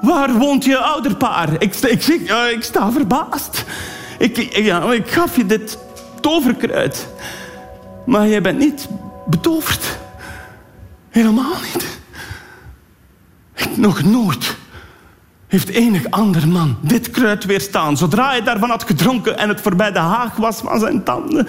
[0.00, 1.48] Waar woont je ouderpaar?
[1.58, 3.64] Ik, ik, ik, uh, ik sta verbaasd.
[4.18, 5.78] Ik, ja, ik gaf je dit
[6.20, 7.08] toverkruid.
[8.06, 8.88] Maar jij bent niet
[9.26, 9.98] betoverd.
[11.08, 11.98] Helemaal niet.
[13.76, 14.56] Nog nooit
[15.50, 17.96] heeft enig ander man dit kruid weerstaan.
[17.96, 21.48] Zodra hij daarvan had gedronken en het voorbij de haag was van zijn tanden.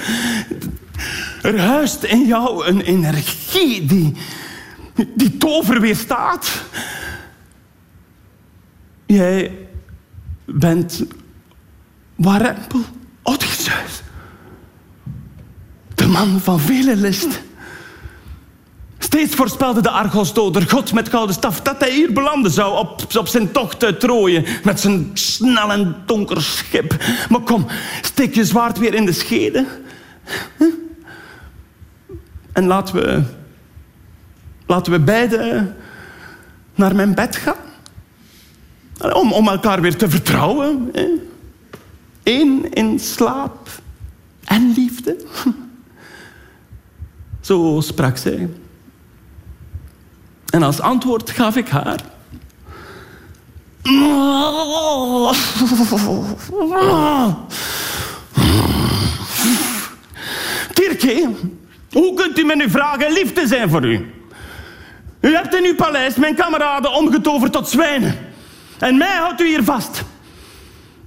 [1.41, 4.13] Er huist in jou een energie die,
[5.15, 6.63] die tover weerstaat.
[9.05, 9.57] Jij
[10.45, 11.03] bent
[12.15, 12.79] warempel
[13.23, 14.00] Odysseus.
[16.01, 17.41] De man van vele list.
[18.97, 23.27] Steeds voorspelde de Argosdoder, God met gouden staf, dat hij hier belanden zou op, op
[23.27, 26.95] zijn tocht uit Troje met zijn snel en donker schip.
[27.29, 27.65] Maar kom,
[28.01, 29.65] steek je zwaard weer in de schede.
[32.53, 33.23] En laten we,
[34.65, 35.75] laten we beiden
[36.75, 37.55] naar mijn bed gaan.
[39.13, 40.91] Om, om elkaar weer te vertrouwen.
[42.23, 43.69] Eén in slaap
[44.43, 45.17] en liefde.
[47.41, 48.49] Zo sprak zij.
[50.49, 51.99] En als antwoord gaf ik haar.
[60.73, 61.29] Kirke,
[61.91, 64.13] hoe kunt u me nu vragen lief te zijn voor u?
[65.21, 68.15] U hebt in uw paleis mijn kameraden omgetoverd tot zwijnen.
[68.79, 70.03] En mij houdt u hier vast.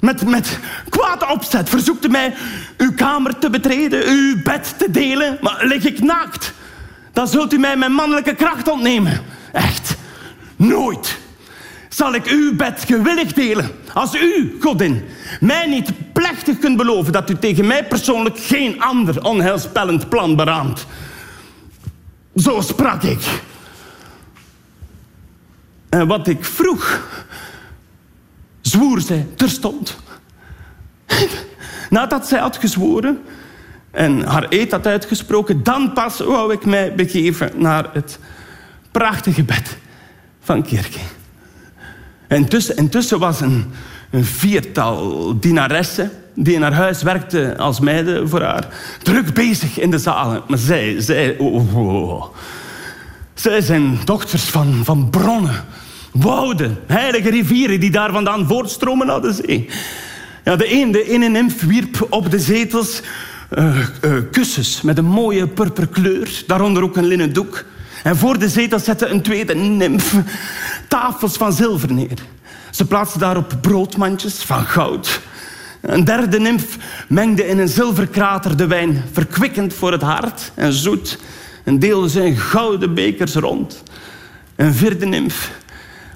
[0.04, 2.34] Met, met kwaad opzet verzoekt u mij
[2.76, 5.38] uw kamer te betreden, uw bed te delen.
[5.40, 6.52] Maar lig ik naakt,
[7.12, 9.20] dan zult u mij mijn mannelijke kracht ontnemen.
[9.52, 9.96] Echt,
[10.56, 11.18] nooit
[11.88, 13.70] zal ik uw bed gewillig delen.
[13.92, 15.04] Als u, godin,
[15.40, 20.86] mij niet plechtig kunt beloven dat u tegen mij persoonlijk geen ander onheilspellend plan beraamt.
[22.36, 23.42] Zo sprak ik.
[25.88, 27.00] En wat ik vroeg,
[28.74, 29.96] zwoer zij terstond.
[31.90, 33.18] Nadat zij had gezworen
[33.90, 38.18] en haar eed had uitgesproken, dan pas wou ik mij begeven naar het
[38.90, 39.76] prachtige bed
[40.40, 40.98] van Kirke.
[42.74, 43.72] Intussen, was een,
[44.10, 48.68] een viertal dienaressen die in haar huis werkten als meiden voor haar,
[49.02, 50.42] druk bezig in de zalen.
[50.48, 52.24] Maar zij, zij, oh, oh, oh.
[53.34, 55.64] zij zijn dochters van, van bronnen
[56.14, 59.68] wouden, heilige rivieren die daar vandaan voortstromen naar de zee.
[60.44, 63.00] Ja, de een, de ene nymf wierp op de zetels
[63.58, 67.64] uh, uh, kussens met een mooie purperkleur, daaronder ook een linnen doek.
[68.02, 70.14] En voor de zetels zette een tweede nymf
[70.88, 72.18] tafels van zilver neer.
[72.70, 75.20] Ze plaatste daarop broodmandjes van goud.
[75.80, 76.76] Een derde nimf
[77.08, 81.18] mengde in een zilverkrater de wijn, verkwikkend voor het hart en zoet,
[81.64, 83.82] en deelde zijn gouden bekers rond.
[84.56, 85.50] Een vierde nimf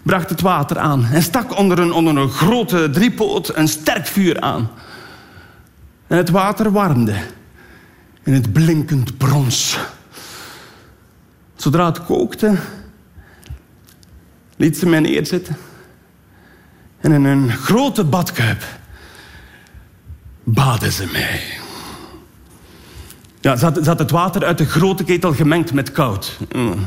[0.03, 4.41] bracht het water aan en stak onder een, onder een grote driepoot een sterk vuur
[4.41, 4.71] aan.
[6.07, 7.17] En het water warmde
[8.23, 9.79] in het blinkend brons.
[11.57, 12.57] Zodra het kookte,
[14.57, 15.57] liet ze mij neerzitten.
[17.01, 18.65] En in een grote badkuip
[20.45, 21.41] baden ze mij.
[23.41, 26.39] Ja, ze het water uit de grote ketel gemengd met koud.
[26.53, 26.87] Mm.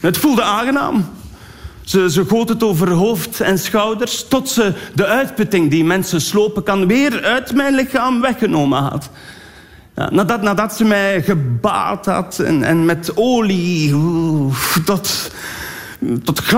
[0.00, 1.08] Het voelde aangenaam.
[1.90, 6.62] Ze, ze goot het over hoofd en schouders tot ze de uitputting die mensen slopen
[6.62, 9.10] kan weer uit mijn lichaam weggenomen had.
[9.96, 15.30] Ja, nadat, nadat ze mij gebaat had en, en met olie oef, tot,
[16.24, 16.48] tot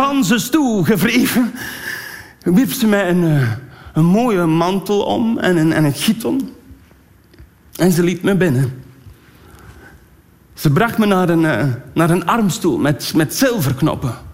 [0.50, 1.52] toe gevreven,
[2.42, 3.50] wierp ze mij een, eh,
[3.92, 6.50] een mooie mantel om en een, en een giton.
[7.76, 8.82] En ze liet me binnen.
[10.54, 11.64] Ze bracht me naar een, eh,
[11.94, 14.30] naar een armstoel met, met zilverknoppen.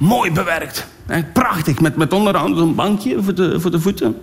[0.00, 0.86] Mooi bewerkt.
[1.32, 4.16] Prachtig, met, met onderaan een bankje voor de, voor de voeten.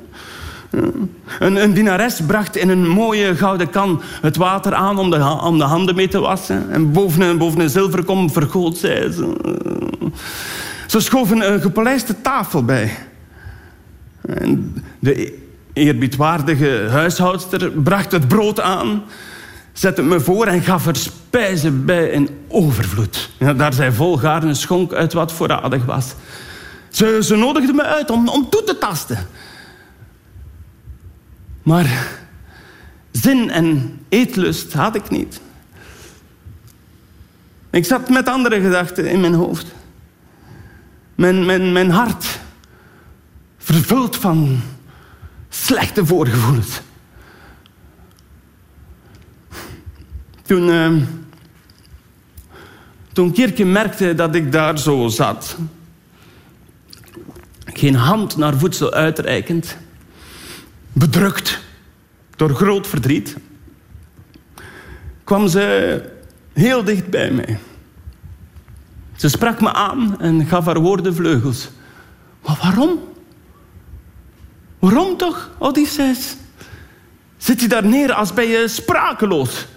[1.39, 5.57] Een, een dienares bracht in een mooie gouden kan het water aan om de, om
[5.57, 6.71] de handen mee te wassen.
[6.71, 9.35] En boven een, boven een zilverkom vergoot zij ze.
[10.87, 12.97] Ze schoven een gepolijste tafel bij.
[14.21, 15.37] En de
[15.73, 19.03] eerbiedwaardige huishoudster bracht het brood aan,
[19.77, 23.29] zette me voor en gaf er spijzen bij in overvloed.
[23.37, 26.13] Ja, daar zij volgaarne schonk uit wat voorradig was.
[26.89, 29.27] Ze, ze nodigde me uit om, om toe te tasten.
[31.63, 32.07] Maar
[33.11, 35.39] zin en eetlust had ik niet.
[37.69, 39.65] Ik zat met andere gedachten in mijn hoofd.
[41.15, 42.39] Mijn, mijn, mijn hart
[43.57, 44.61] vervuld van
[45.49, 46.81] slechte voorgevoelens.
[50.47, 51.03] Toen, uh,
[53.13, 55.57] toen Kirke merkte dat ik daar zo zat,
[57.65, 59.77] geen hand naar voedsel uitreikend,
[60.93, 61.59] bedrukt
[62.35, 63.35] door groot verdriet,
[65.23, 66.01] kwam ze
[66.53, 67.59] heel dicht bij mij.
[69.15, 71.69] Ze sprak me aan en gaf haar woorden vleugels.
[72.45, 72.99] Maar waarom?
[74.79, 76.35] Waarom toch, Odysseus?
[77.37, 79.67] Zit je daar neer als ben je sprakeloos?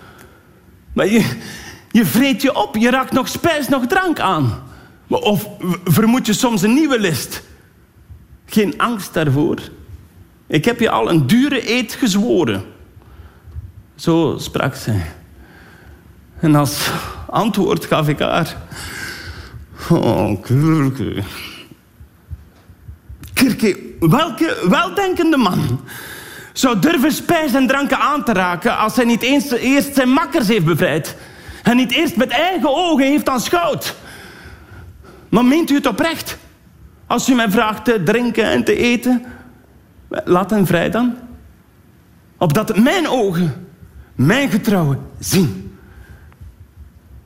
[1.08, 4.62] Je, vreet je op, je raakt nog spijs, nog drank aan.
[5.08, 5.48] Of
[5.84, 7.42] vermoed je soms een nieuwe list?
[8.46, 9.58] Geen angst daarvoor.
[10.46, 12.64] Ik heb je al een dure eed gezworen.
[13.94, 15.12] Zo sprak zij.
[16.40, 16.90] En als
[17.26, 18.56] antwoord gaf ik haar...
[19.88, 20.42] Oh.
[23.32, 25.80] Kirke, welke weldenkende man
[26.60, 30.48] zou durven spijs en dranken aan te raken als hij niet eens eerst zijn makkers
[30.48, 31.16] heeft bevrijd
[31.62, 33.94] en niet eerst met eigen ogen heeft aanschouwd?
[35.28, 36.38] Maar meent u het oprecht?
[37.06, 39.24] Als u mij vraagt te drinken en te eten,
[40.10, 41.16] Laat hem vrij dan.
[42.36, 43.66] Opdat mijn ogen,
[44.14, 45.78] mijn getrouwen, zien.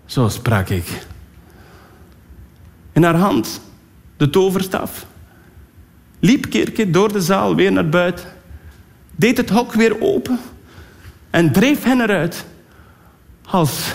[0.04, 1.06] Zo sprak ik.
[2.92, 3.60] In haar hand
[4.16, 5.06] de toverstaf.
[6.20, 8.24] Liep Kirke door de zaal weer naar buiten.
[9.16, 10.38] Deed het hok weer open.
[11.30, 12.44] En dreef hen eruit.
[13.44, 13.94] Als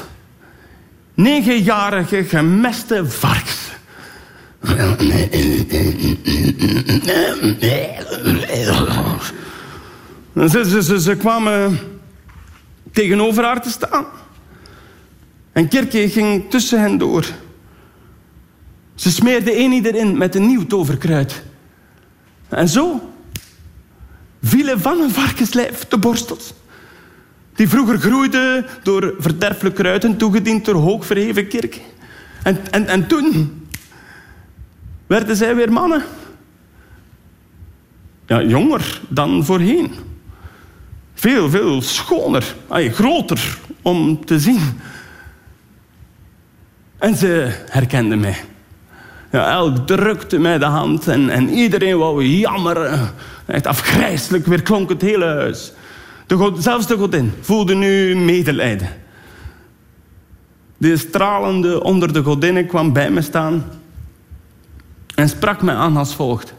[1.14, 3.70] negenjarige gemeste varks.
[10.50, 11.80] Ze, ze, ze, ze kwamen
[12.92, 14.06] tegenover haar te staan.
[15.52, 17.26] En Kirke ging tussen hen door.
[18.96, 21.44] Ze smeerde een ieder in met een nieuw toverkruid.
[22.50, 23.09] En zo
[24.42, 26.54] vielen van een varkenslijf de borstels.
[27.56, 31.82] Die vroeger groeiden door verderfelijk kruiden, toegediend door hoogverheven kerk.
[32.44, 33.60] En, en, en toen
[35.08, 36.04] werden zij weer mannen.
[38.28, 39.92] Ja, jonger dan voorheen.
[41.14, 44.62] Veel, veel schoner, ay, groter om te zien.
[46.98, 48.38] En ze herkende mij.
[49.32, 53.14] Ja, elk drukte mij de hand en, en iedereen wou jammeren.
[53.50, 55.74] Echt afgrijselijk, weer klonk het hele huis.
[56.28, 58.90] De God, zelfs de godin voelde nu medelijden.
[60.78, 63.66] De stralende onder de godinnen kwam bij me staan
[65.16, 66.54] en sprak mij aan als volgt.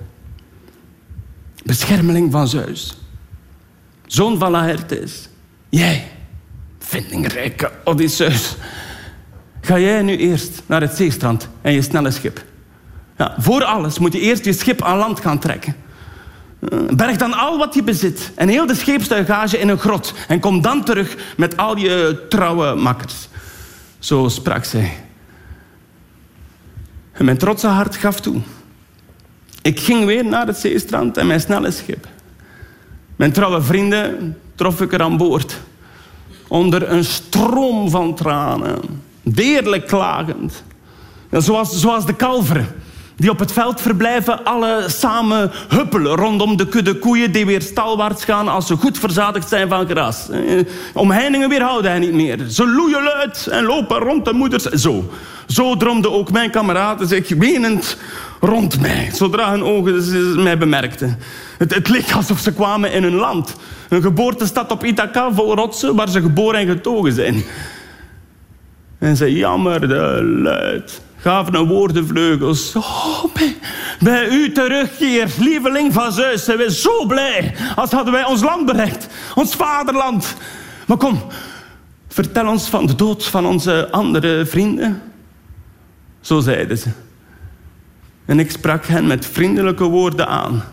[1.65, 2.97] Beschermeling van Zeus,
[4.07, 5.29] zoon van Laertes,
[5.69, 6.11] jij,
[6.79, 8.57] vindingrijke Odysseus,
[9.61, 12.45] ga jij nu eerst naar het zeestrand en je snelle schip.
[13.17, 15.75] Ja, voor alles moet je eerst je schip aan land gaan trekken.
[16.91, 20.63] Berg dan al wat je bezit en heel de scheepstuigage in een grot en kom
[20.63, 23.29] dan terug met al je trouwe makkers.
[23.99, 25.05] Zo sprak zij.
[27.13, 28.41] En mijn trotse hart gaf toe.
[29.63, 32.09] Ik ging weer naar het zeestrand en mijn snelle schip.
[33.17, 35.61] Mijn trouwe vrienden trof ik er aan boord.
[36.49, 38.81] Onder een stroom van tranen.
[39.23, 40.65] Deerlijk klagend.
[41.31, 42.69] zoals, zoals de kalveren
[43.21, 48.25] die op het veld verblijven, alle samen huppelen rondom de kudde koeien die weer stalwaarts
[48.25, 50.29] gaan als ze goed verzadigd zijn van gras.
[50.29, 50.41] Eh,
[50.95, 52.39] omheiningen weerhouden hij niet meer.
[52.49, 54.65] Ze loeien luid en lopen rond de moeders.
[54.65, 55.11] Zo,
[55.47, 57.97] zo dromden ook mijn kameraden zich wenend
[58.41, 61.19] rond mij, zodra hun ogen mij bemerkten.
[61.59, 63.55] Het, het leek alsof ze kwamen in hun land.
[63.89, 67.45] Een geboortestad op Ithaca vol rotsen waar ze geboren en getogen zijn.
[68.99, 72.75] En ze jammerden luid gaven een woordenvleugels.
[72.77, 73.57] Oh, bij,
[74.01, 77.55] bij u terugkeer, lieveling van Zeus, zijn we zo blij.
[77.77, 80.37] Als hadden wij ons land bereikt, ons vaderland.
[80.87, 81.23] Maar kom,
[82.09, 85.03] vertel ons van de dood van onze andere vrienden.
[86.21, 86.89] Zo zeiden ze.
[88.27, 90.65] En ik sprak hen met vriendelijke woorden aan.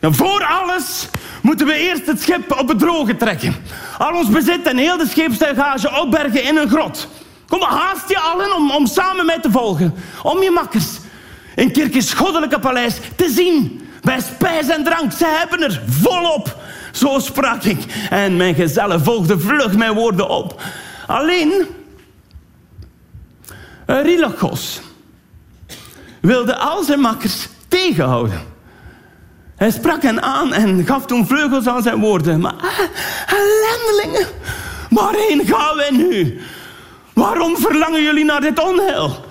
[0.00, 1.08] Ja, voor alles
[1.42, 3.54] moeten we eerst het schip op het droge trekken.
[3.98, 7.08] Al ons bezit en heel de scheepstuigage opbergen in een grot.
[7.48, 9.94] Kom, haast je allen om, om samen mij te volgen.
[10.22, 10.86] Om je makkers
[11.54, 13.88] in Kirkes goddelijke paleis te zien.
[14.00, 16.56] Bij spijs en drank, ze hebben er volop.
[16.92, 17.78] Zo sprak ik.
[18.10, 20.62] En mijn gezellen volgden vlug mijn woorden op.
[21.06, 21.66] Alleen,
[23.86, 24.80] Rilachos
[26.20, 28.40] wilde al zijn makkers tegenhouden.
[29.56, 32.40] Hij sprak hen aan en gaf toen vleugels aan zijn woorden.
[32.40, 34.26] Maar uh, ellendelingen,
[34.90, 36.40] waarheen gaan wij nu?
[37.14, 39.24] Waarom verlangen jullie naar dit onheil?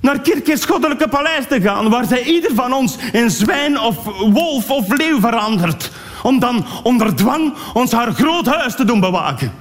[0.00, 3.96] Naar Kirkes goddelijke paleis te gaan, waar zij ieder van ons in zwijn of
[4.32, 5.90] wolf of leeuw verandert.
[6.22, 9.52] Om dan onder dwang ons haar groot huis te doen bewaken.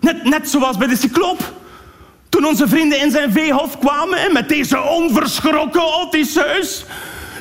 [0.00, 1.52] Net, net zoals bij de cycloop.
[2.28, 6.84] Toen onze vrienden in zijn veehof kwamen en met deze onverschrokken Odysseus.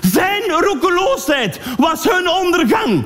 [0.01, 3.05] Zijn roekeloosheid was hun ondergang.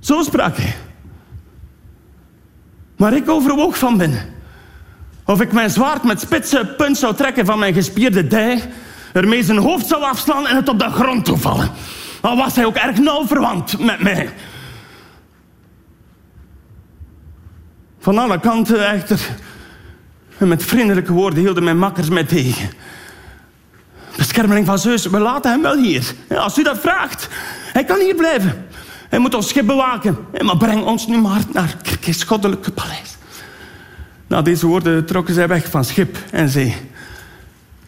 [0.00, 0.83] Zo sprak hij.
[3.04, 4.20] Maar ik overwoog van binnen.
[5.24, 8.62] Of ik mijn zwaard met spitse punt zou trekken van mijn gespierde dij,
[9.12, 11.70] ermee zijn hoofd zou afslaan en het op de grond toe vallen.
[12.20, 14.30] Al was hij ook erg nauw verwant met mij.
[17.98, 19.28] Van alle kanten echter,
[20.38, 22.70] en met vriendelijke woorden hielden mijn makkers mij tegen.
[24.16, 26.12] Beschermeling van Zeus, we laten hem wel hier.
[26.28, 27.28] Als u dat vraagt,
[27.72, 28.66] hij kan hier blijven.
[29.14, 30.16] Hij moet ons schip bewaken.
[30.44, 33.16] Maar breng ons nu maar naar Kirkis goddelijke paleis.
[34.26, 36.76] Na deze woorden trokken zij weg van schip en zee.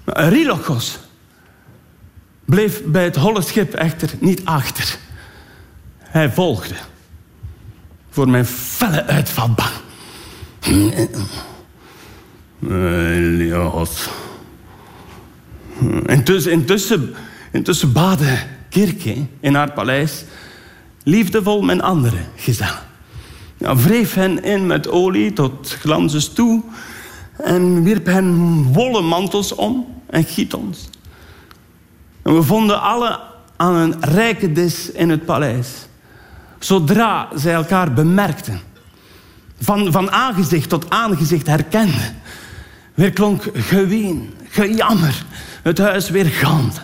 [0.04, 0.98] Rilochos
[2.44, 4.98] bleef bij het holle schip echter niet achter.
[5.98, 6.74] Hij volgde.
[8.10, 9.74] Voor mijn felle uitval bang.
[12.70, 14.08] Elios.
[16.06, 17.14] Intussen, intussen,
[17.52, 20.24] intussen baden Kirke in haar paleis
[21.06, 22.82] liefdevol mijn andere gezellen.
[23.56, 26.62] Ja, wreef hen in met olie tot glanzes toe
[27.36, 30.88] en wierp hen wollen mantels om en giet ons.
[32.22, 33.20] En we vonden alle
[33.56, 35.68] aan een rijke dis in het paleis.
[36.58, 38.60] Zodra zij elkaar bemerkten,
[39.60, 42.16] van, van aangezicht tot aangezicht herkenden,
[42.94, 45.24] weer klonk geween, gejammer,
[45.62, 46.82] het huis weer gand.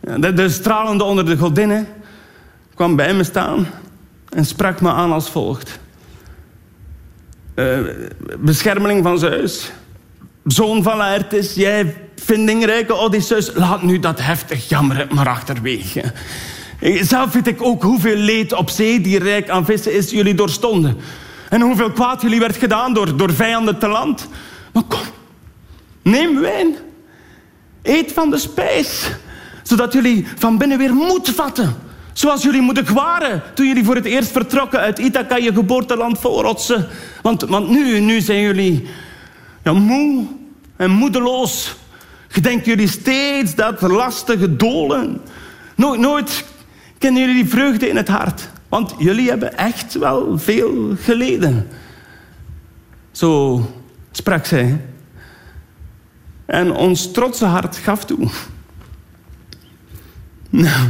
[0.00, 1.86] De, de stralende onder de godinnen
[2.82, 3.66] kwam bij me staan
[4.28, 5.78] en sprak me aan als volgt.
[7.54, 7.78] Uh,
[8.38, 9.70] beschermeling van Zeus,
[10.44, 16.12] zoon van Laertes, jij vindingrijke Odysseus, laat nu dat heftig jammeren maar achterwege.
[17.00, 20.96] Zelf weet ik ook hoeveel leed op zee die rijk aan vissen is jullie doorstonden.
[21.48, 24.28] En hoeveel kwaad jullie werd gedaan door, door vijanden te land.
[24.72, 25.06] Maar kom,
[26.02, 26.74] neem wijn.
[27.82, 29.10] Eet van de spijs,
[29.62, 34.04] zodat jullie van binnen weer moed vatten Zoals jullie moeten waren toen jullie voor het
[34.04, 36.86] eerst vertrokken uit Ithaca, je geboorteland vol rotsen.
[37.22, 38.88] Want, want nu, nu zijn jullie
[39.64, 40.26] ja, moe
[40.76, 41.76] en moedeloos.
[42.28, 45.20] Gedenken jullie steeds dat lastige dolen.
[45.76, 46.44] Nooit, nooit
[46.98, 48.48] kennen jullie die vreugde in het hart.
[48.68, 51.68] Want jullie hebben echt wel veel geleden.
[53.10, 53.60] Zo
[54.10, 54.80] sprak zij.
[56.46, 58.28] En ons trotse hart gaf toe.
[60.50, 60.88] Nou,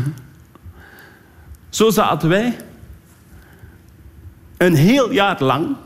[1.73, 2.57] zo zaten wij
[4.57, 5.77] een heel jaar lang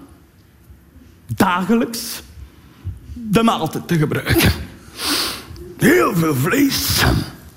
[1.34, 2.22] dagelijks
[3.12, 4.52] de maaltijd te gebruiken.
[5.78, 7.04] Heel veel vlees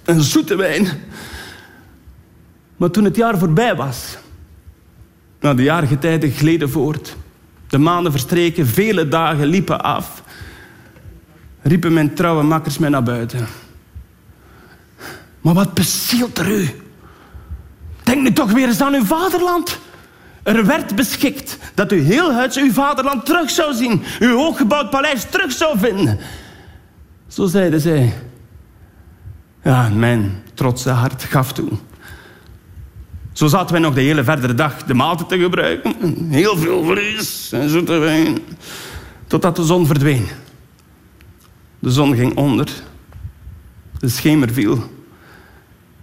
[0.03, 0.87] een zoete wijn.
[2.77, 4.17] Maar toen het jaar voorbij was,
[5.39, 7.15] nou, de jarige tijden gleden voort.
[7.67, 10.23] De maanden verstreken, vele dagen liepen af.
[11.61, 13.47] Riepen mijn trouwe makkers mij naar buiten.
[15.41, 16.69] Maar wat bezielt er u?
[18.09, 19.79] Denk nu toch weer eens aan uw vaderland.
[20.43, 24.03] Er werd beschikt dat u heel huids uw vaderland terug zou zien.
[24.19, 26.19] Uw hooggebouwd paleis terug zou vinden.
[27.27, 28.13] Zo zeiden zij.
[29.63, 31.69] Ja, mijn trotse hart gaf toe.
[33.33, 35.95] Zo zaten wij nog de hele verdere dag de maaltijd te gebruiken.
[36.29, 38.37] Heel veel vlees en zoete wijn.
[39.27, 40.27] Totdat de zon verdween.
[41.79, 42.69] De zon ging onder.
[43.99, 44.98] De schemer viel.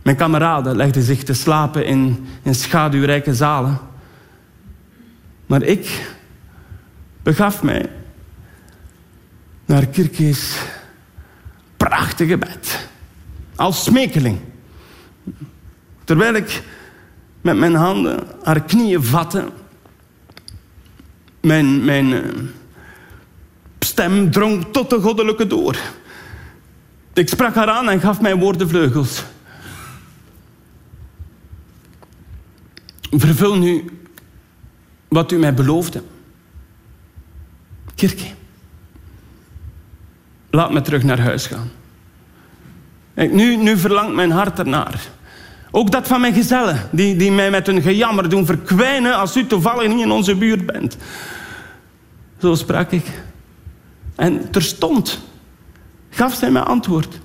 [0.07, 3.79] Mijn kameraden legden zich te slapen in, in schaduwrijke zalen.
[5.47, 6.15] Maar ik
[7.23, 7.91] begaf mij
[9.65, 10.59] naar Kirke's
[11.77, 12.89] prachtige bed.
[13.57, 14.39] Als smekeling.
[16.05, 16.63] Terwijl ik
[17.41, 19.49] met mijn handen haar knieën vatte.
[21.41, 22.31] Mijn, mijn eh,
[23.79, 25.77] stem drong tot de goddelijke door.
[27.13, 29.25] Ik sprak haar aan en gaf mijn woorden vleugels.
[33.11, 33.85] Vervul nu
[35.09, 36.03] wat u mij beloofde.
[37.95, 38.27] Kirke,
[40.51, 41.71] laat me terug naar huis gaan.
[43.15, 45.09] Nu, nu verlangt mijn hart ernaar.
[45.71, 49.47] Ook dat van mijn gezellen, die, die mij met hun gejammer doen verkwijnen als u
[49.47, 50.97] toevallig niet in onze buurt bent.
[52.41, 53.23] Zo sprak ik.
[54.15, 55.21] En terstond
[56.11, 57.19] gaf zij mij antwoord.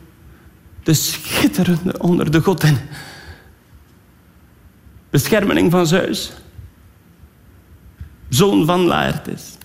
[0.84, 2.78] De schitterende onder de godin.
[5.12, 6.32] Beschermeling van Zeus.
[8.30, 9.58] Zoon van Laertes.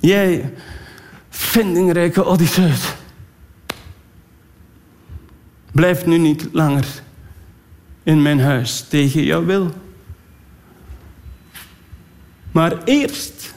[0.00, 0.52] Jij,
[1.28, 2.94] vindingrijke Odysseus.
[5.72, 6.86] Blijf nu niet langer
[8.02, 9.70] in mijn huis tegen jouw wil.
[12.52, 13.54] Maar eerst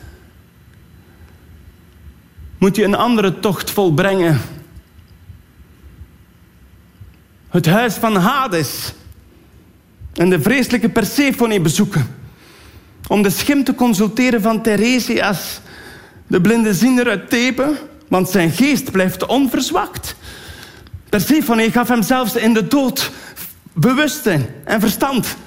[2.58, 4.41] moet je een andere tocht volbrengen.
[7.48, 8.93] Het huis van Hades
[10.18, 12.15] en de vreselijke Persephone bezoeken.
[13.07, 15.59] Om de schim te consulteren van Theresias,
[16.28, 20.15] de blinde zinner uit Thebe, want zijn geest blijft onverzwakt.
[21.09, 23.11] Persephone gaf hem zelfs in de dood
[23.74, 25.38] bewustzijn en verstand.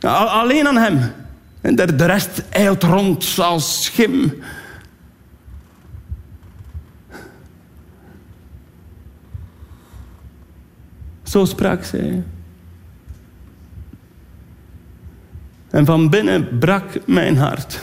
[0.00, 1.12] Alleen aan hem.
[1.60, 4.42] En de rest eilt rond als schim.
[11.22, 12.22] Zo sprak zij.
[15.74, 17.80] En van binnen brak mijn hart.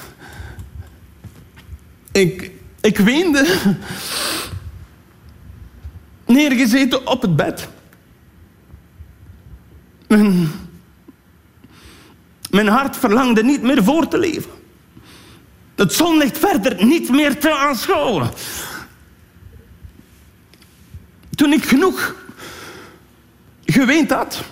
[2.11, 3.57] Ik, ik weende,
[6.25, 7.67] neergezeten op het bed.
[10.07, 10.51] Mijn,
[12.49, 14.51] mijn hart verlangde niet meer voor te leven.
[15.75, 18.29] Het zonlicht verder niet meer te aanschouwen.
[21.35, 22.15] Toen ik genoeg
[23.65, 24.43] geweend had,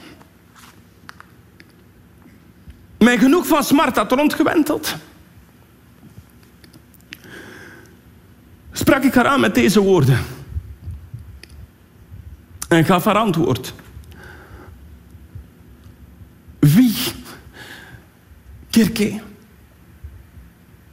[2.99, 4.95] mij genoeg van smart had rondgewenteld,
[8.71, 10.19] sprak ik haar aan met deze woorden
[12.67, 13.73] en gaf haar antwoord.
[16.59, 16.95] Wie,
[18.69, 19.21] Kirke,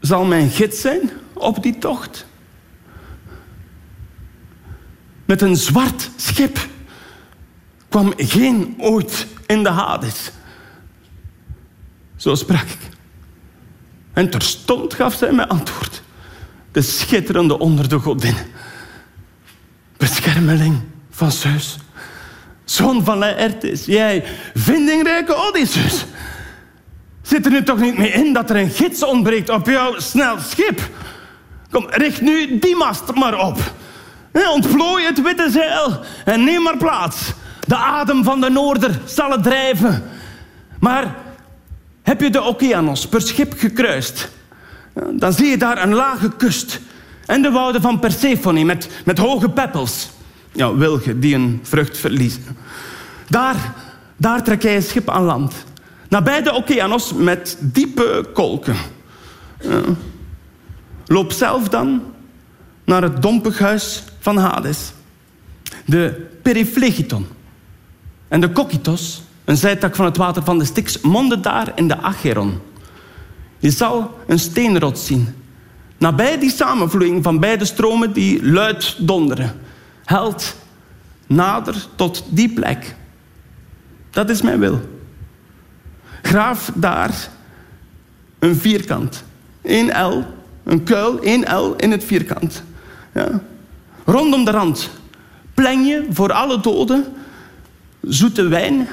[0.01, 2.27] zal mijn gids zijn op die tocht?
[5.25, 6.69] Met een zwart schip
[7.89, 10.31] kwam geen ooit in de Hades.
[12.27, 12.79] Zo sprak ik.
[14.13, 16.03] En terstond gaf zij mij antwoord.
[16.73, 18.35] De schitterende onder de godin.
[19.97, 21.77] Beschermeling van Zeus.
[22.65, 24.25] Zoon van Laertes, jij
[24.55, 26.05] vindingrijke Odysseus.
[27.23, 30.39] Zit er nu toch niet mee in dat er een gids ontbreekt op jouw snel
[30.39, 30.81] schip?
[31.71, 33.59] Kom, richt nu die mast maar op.
[34.33, 37.33] Ontplooi het witte zeil en neem maar plaats.
[37.67, 40.11] De adem van de noorder zal het drijven.
[40.81, 41.25] Maar
[42.07, 44.31] heb je de Okeanos per schip gekruist,
[45.13, 46.81] dan zie je daar een lage kust
[47.27, 50.11] en de wouden van Persephone met, met hoge peppels.
[50.53, 52.43] Wilgen die een vrucht verliezen.
[53.29, 53.75] Daar,
[54.17, 55.55] daar trek jij een schip aan land.
[56.09, 58.77] Nabij de Okeanos met diepe kolken.
[61.07, 62.03] Loop zelf dan
[62.85, 64.93] naar het dompig huis van Hades.
[65.85, 67.27] De Periflegiton
[68.29, 71.97] en de Kokitos, een zijtak van het water van de Styx, monden daar in de
[71.97, 72.61] Acheron.
[73.59, 75.35] Je zal een steenrots zien.
[75.99, 79.61] Nabij die samenvloeiing van beide stromen die luid donderen.
[80.05, 80.57] Held
[81.27, 82.95] nader tot die plek
[84.11, 84.81] Dat is mijn wil.
[86.23, 87.29] Graaf daar
[88.39, 89.25] een vierkant.
[89.63, 90.25] 1 L,
[90.65, 92.63] een kuil, 1 L in het vierkant.
[93.15, 93.41] Ja.
[94.05, 94.91] Rondom de rand
[95.55, 97.05] pleng je voor alle doden
[98.01, 98.89] zoete wijn,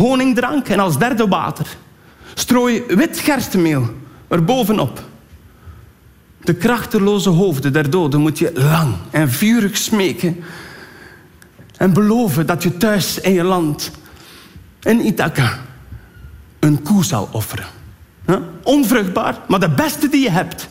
[0.00, 1.66] honingdrank en als derde water.
[2.34, 3.90] Strooi wit gerstenmeel
[4.28, 5.02] erbovenop.
[6.40, 10.44] De krachteloze hoofden der doden moet je lang en vurig smeken
[11.76, 13.90] en beloven dat je thuis in je land,
[14.82, 15.58] in Ithaca,
[16.58, 17.66] een koe zal offeren.
[18.62, 20.68] Onvruchtbaar, maar de beste die je hebt.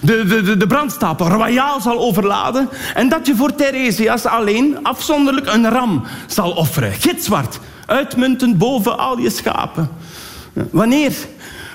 [0.00, 5.70] De, de, de brandstapel royaal zal overladen en dat je voor Theresias alleen afzonderlijk een
[5.70, 6.92] ram zal offeren.
[6.92, 7.58] Gitzwart,
[7.94, 9.88] uitmuntend boven al je schapen.
[10.70, 11.12] Wanneer,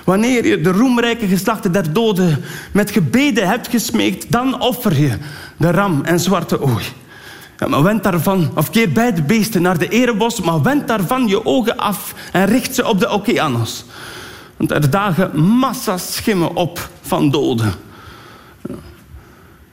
[0.04, 5.18] wanneer je de roemrijke geslachten der doden met gebeden hebt gesmeekt, dan offer je
[5.56, 6.84] de ram en zwarte ooi.
[7.58, 11.44] Ja, maar wend daarvan, of keer beide beesten naar de erebos, maar wend daarvan je
[11.44, 13.84] ogen af en richt ze op de okeanos.
[14.56, 17.72] Want er dagen massa's schimmen op van doden.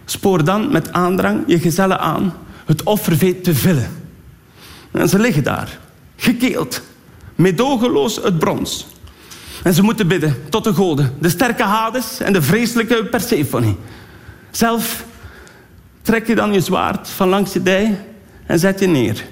[0.06, 2.34] Spoor dan met aandrang je gezellen aan
[2.66, 3.90] het offervee te vullen.
[4.92, 5.80] En ze liggen daar,
[6.18, 6.82] gekeeld,
[7.36, 8.88] medogeloos het brons.
[9.64, 13.76] En ze moeten bidden tot de goden, de sterke Hades en de vreselijke Persephone.
[14.52, 15.06] Zelf
[16.02, 18.06] trek je dan je zwaard van langs je dij
[18.46, 19.26] en zet je neer.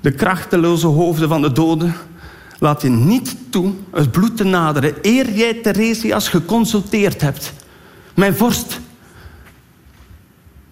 [0.00, 1.94] De krachteloze hoofden van de doden
[2.58, 7.52] laat je niet toe het bloed te naderen eer jij Theresias geconsulteerd hebt.
[8.14, 8.80] Mijn vorst,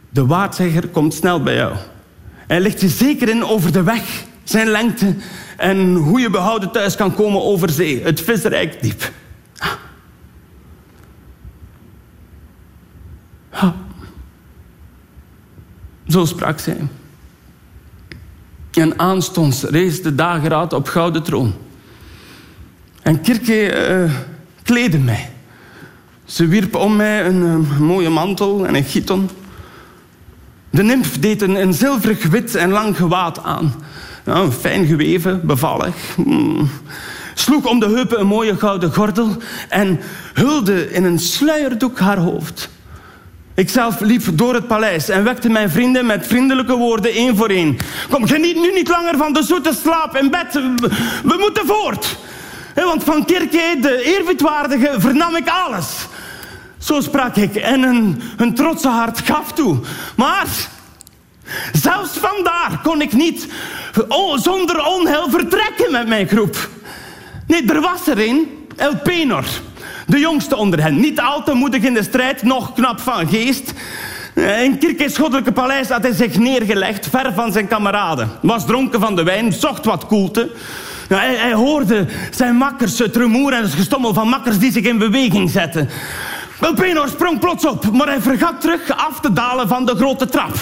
[0.09, 1.77] de waardzegger komt snel bij jou.
[2.47, 5.15] Hij legt je zeker in over de weg, zijn lengte
[5.57, 9.13] en hoe je behouden thuis kan komen over zee, het visrijk diep.
[16.09, 16.79] Zo sprak zij.
[18.71, 21.55] En aanstonds rees de dageraad op gouden troon.
[23.03, 24.11] En Kirke
[24.69, 25.31] uh, mij.
[26.25, 29.31] Ze wierp om mij een mooie mantel en een giton.
[30.77, 33.75] De nimf deed een, zilverig wit en lang gewaad aan.
[34.25, 35.95] Ja, fijn geweven, bevallig.
[36.17, 36.71] Mm.
[37.35, 39.37] Sloeg om de heupen een mooie gouden gordel
[39.69, 40.01] en
[40.35, 42.69] hulde in een sluierdoek haar hoofd.
[43.55, 47.77] Ikzelf liep door het paleis en wekte mijn vrienden met vriendelijke woorden één voor één.
[48.11, 50.53] Kom, geniet nu niet langer van de zoete slaap in bed.
[51.25, 52.17] We moeten voort.
[52.75, 55.87] Want van Kirke, de eerbiedwaardige, vernam ik alles.
[56.87, 59.77] Zo sprak ik en een, een trotse hart gaf toe.
[60.17, 60.47] Maar
[61.73, 63.49] zelfs vandaar kon ik niet
[64.35, 66.69] zonder onheil vertrekken met mijn groep.
[67.47, 69.45] Nee, er was er een, Elpenor,
[70.07, 71.01] de jongste onder hen.
[71.01, 73.73] Niet al te moedig in de strijd, nog knap van geest.
[74.63, 78.31] In Kirke's goddelijke paleis had hij zich neergelegd, ver van zijn kameraden.
[78.43, 80.51] Was dronken van de wijn, zocht wat koelte.
[81.09, 84.99] hij, hij, hoorde zijn makkers, het rumoer en het gestommel van makkers die zich in
[84.99, 85.89] beweging zetten.
[86.61, 90.55] Elpenor sprong plots op, maar hij vergat terug af te dalen van de grote trap.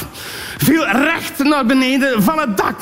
[0.59, 2.81] Viel recht naar beneden van het dak.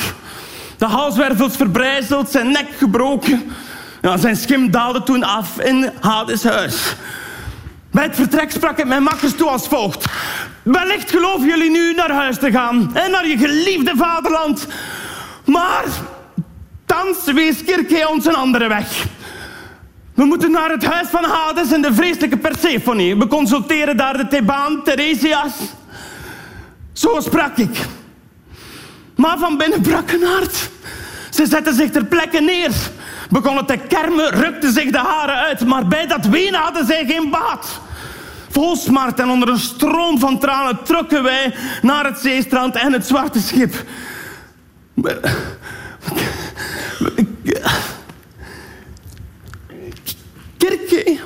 [0.78, 3.52] De halswervels verbrijzeld, zijn nek gebroken.
[4.02, 6.94] Ja, zijn schim daalde toen af in Hades huis.
[7.90, 10.04] Bij het vertrek sprak ik mijn makkers toe als volgt.
[10.62, 14.66] Wellicht geloven jullie nu naar huis te gaan en naar je geliefde vaderland.
[15.44, 15.84] Maar
[16.86, 19.06] thans wees Kirke ons een andere weg.
[20.14, 23.16] We moeten naar het huis van Hades en de vreselijke Persephone.
[23.16, 25.52] We consulteren daar de Thebaan, Theresias.
[26.92, 27.86] Zo sprak ik.
[29.16, 30.70] Maar van binnen brak een hart.
[31.30, 32.70] Ze zetten zich ter plekke neer.
[33.30, 35.66] Begonnen te kermen, rukten zich de haren uit.
[35.66, 37.80] Maar bij dat wenen hadden zij geen baat.
[38.48, 43.06] Vol smart en onder een stroom van tranen trokken wij naar het zeestrand en het
[43.06, 43.74] zwarte schip.
[50.62, 51.18] Kirke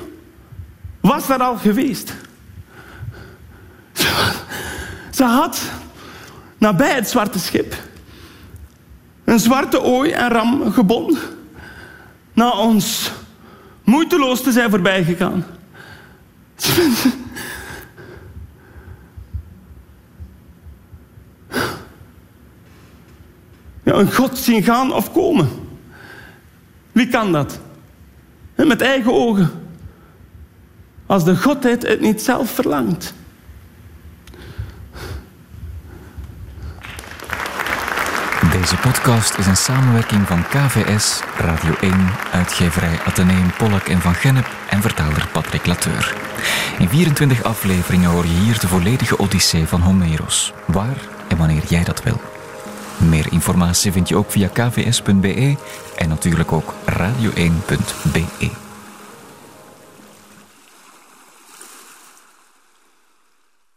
[1.01, 2.13] was daar al geweest.
[5.11, 5.61] Ze had
[6.57, 7.75] nabij het zwarte schip
[9.27, 11.17] een zwarte ooi en ram gebonden.
[12.33, 13.11] Na ons
[13.83, 15.45] moeiteloos te zijn voorbijgegaan.
[23.83, 25.49] Ja, een God zien gaan of komen.
[26.91, 27.59] Wie kan dat?
[28.65, 29.51] Met eigen ogen.
[31.05, 33.13] Als de Godheid het niet zelf verlangt.
[38.51, 41.93] Deze podcast is een samenwerking van KVS, Radio 1,
[42.31, 46.13] uitgeverij Atheneum Pollak en Van Gennep en vertaler Patrick Lateur.
[46.79, 50.97] In 24 afleveringen hoor je hier de volledige odyssee van Homeros, waar
[51.27, 52.36] en wanneer jij dat wil.
[52.97, 55.55] Meer informatie vind je ook via kvs.be
[55.97, 58.66] en natuurlijk ook radio1.be.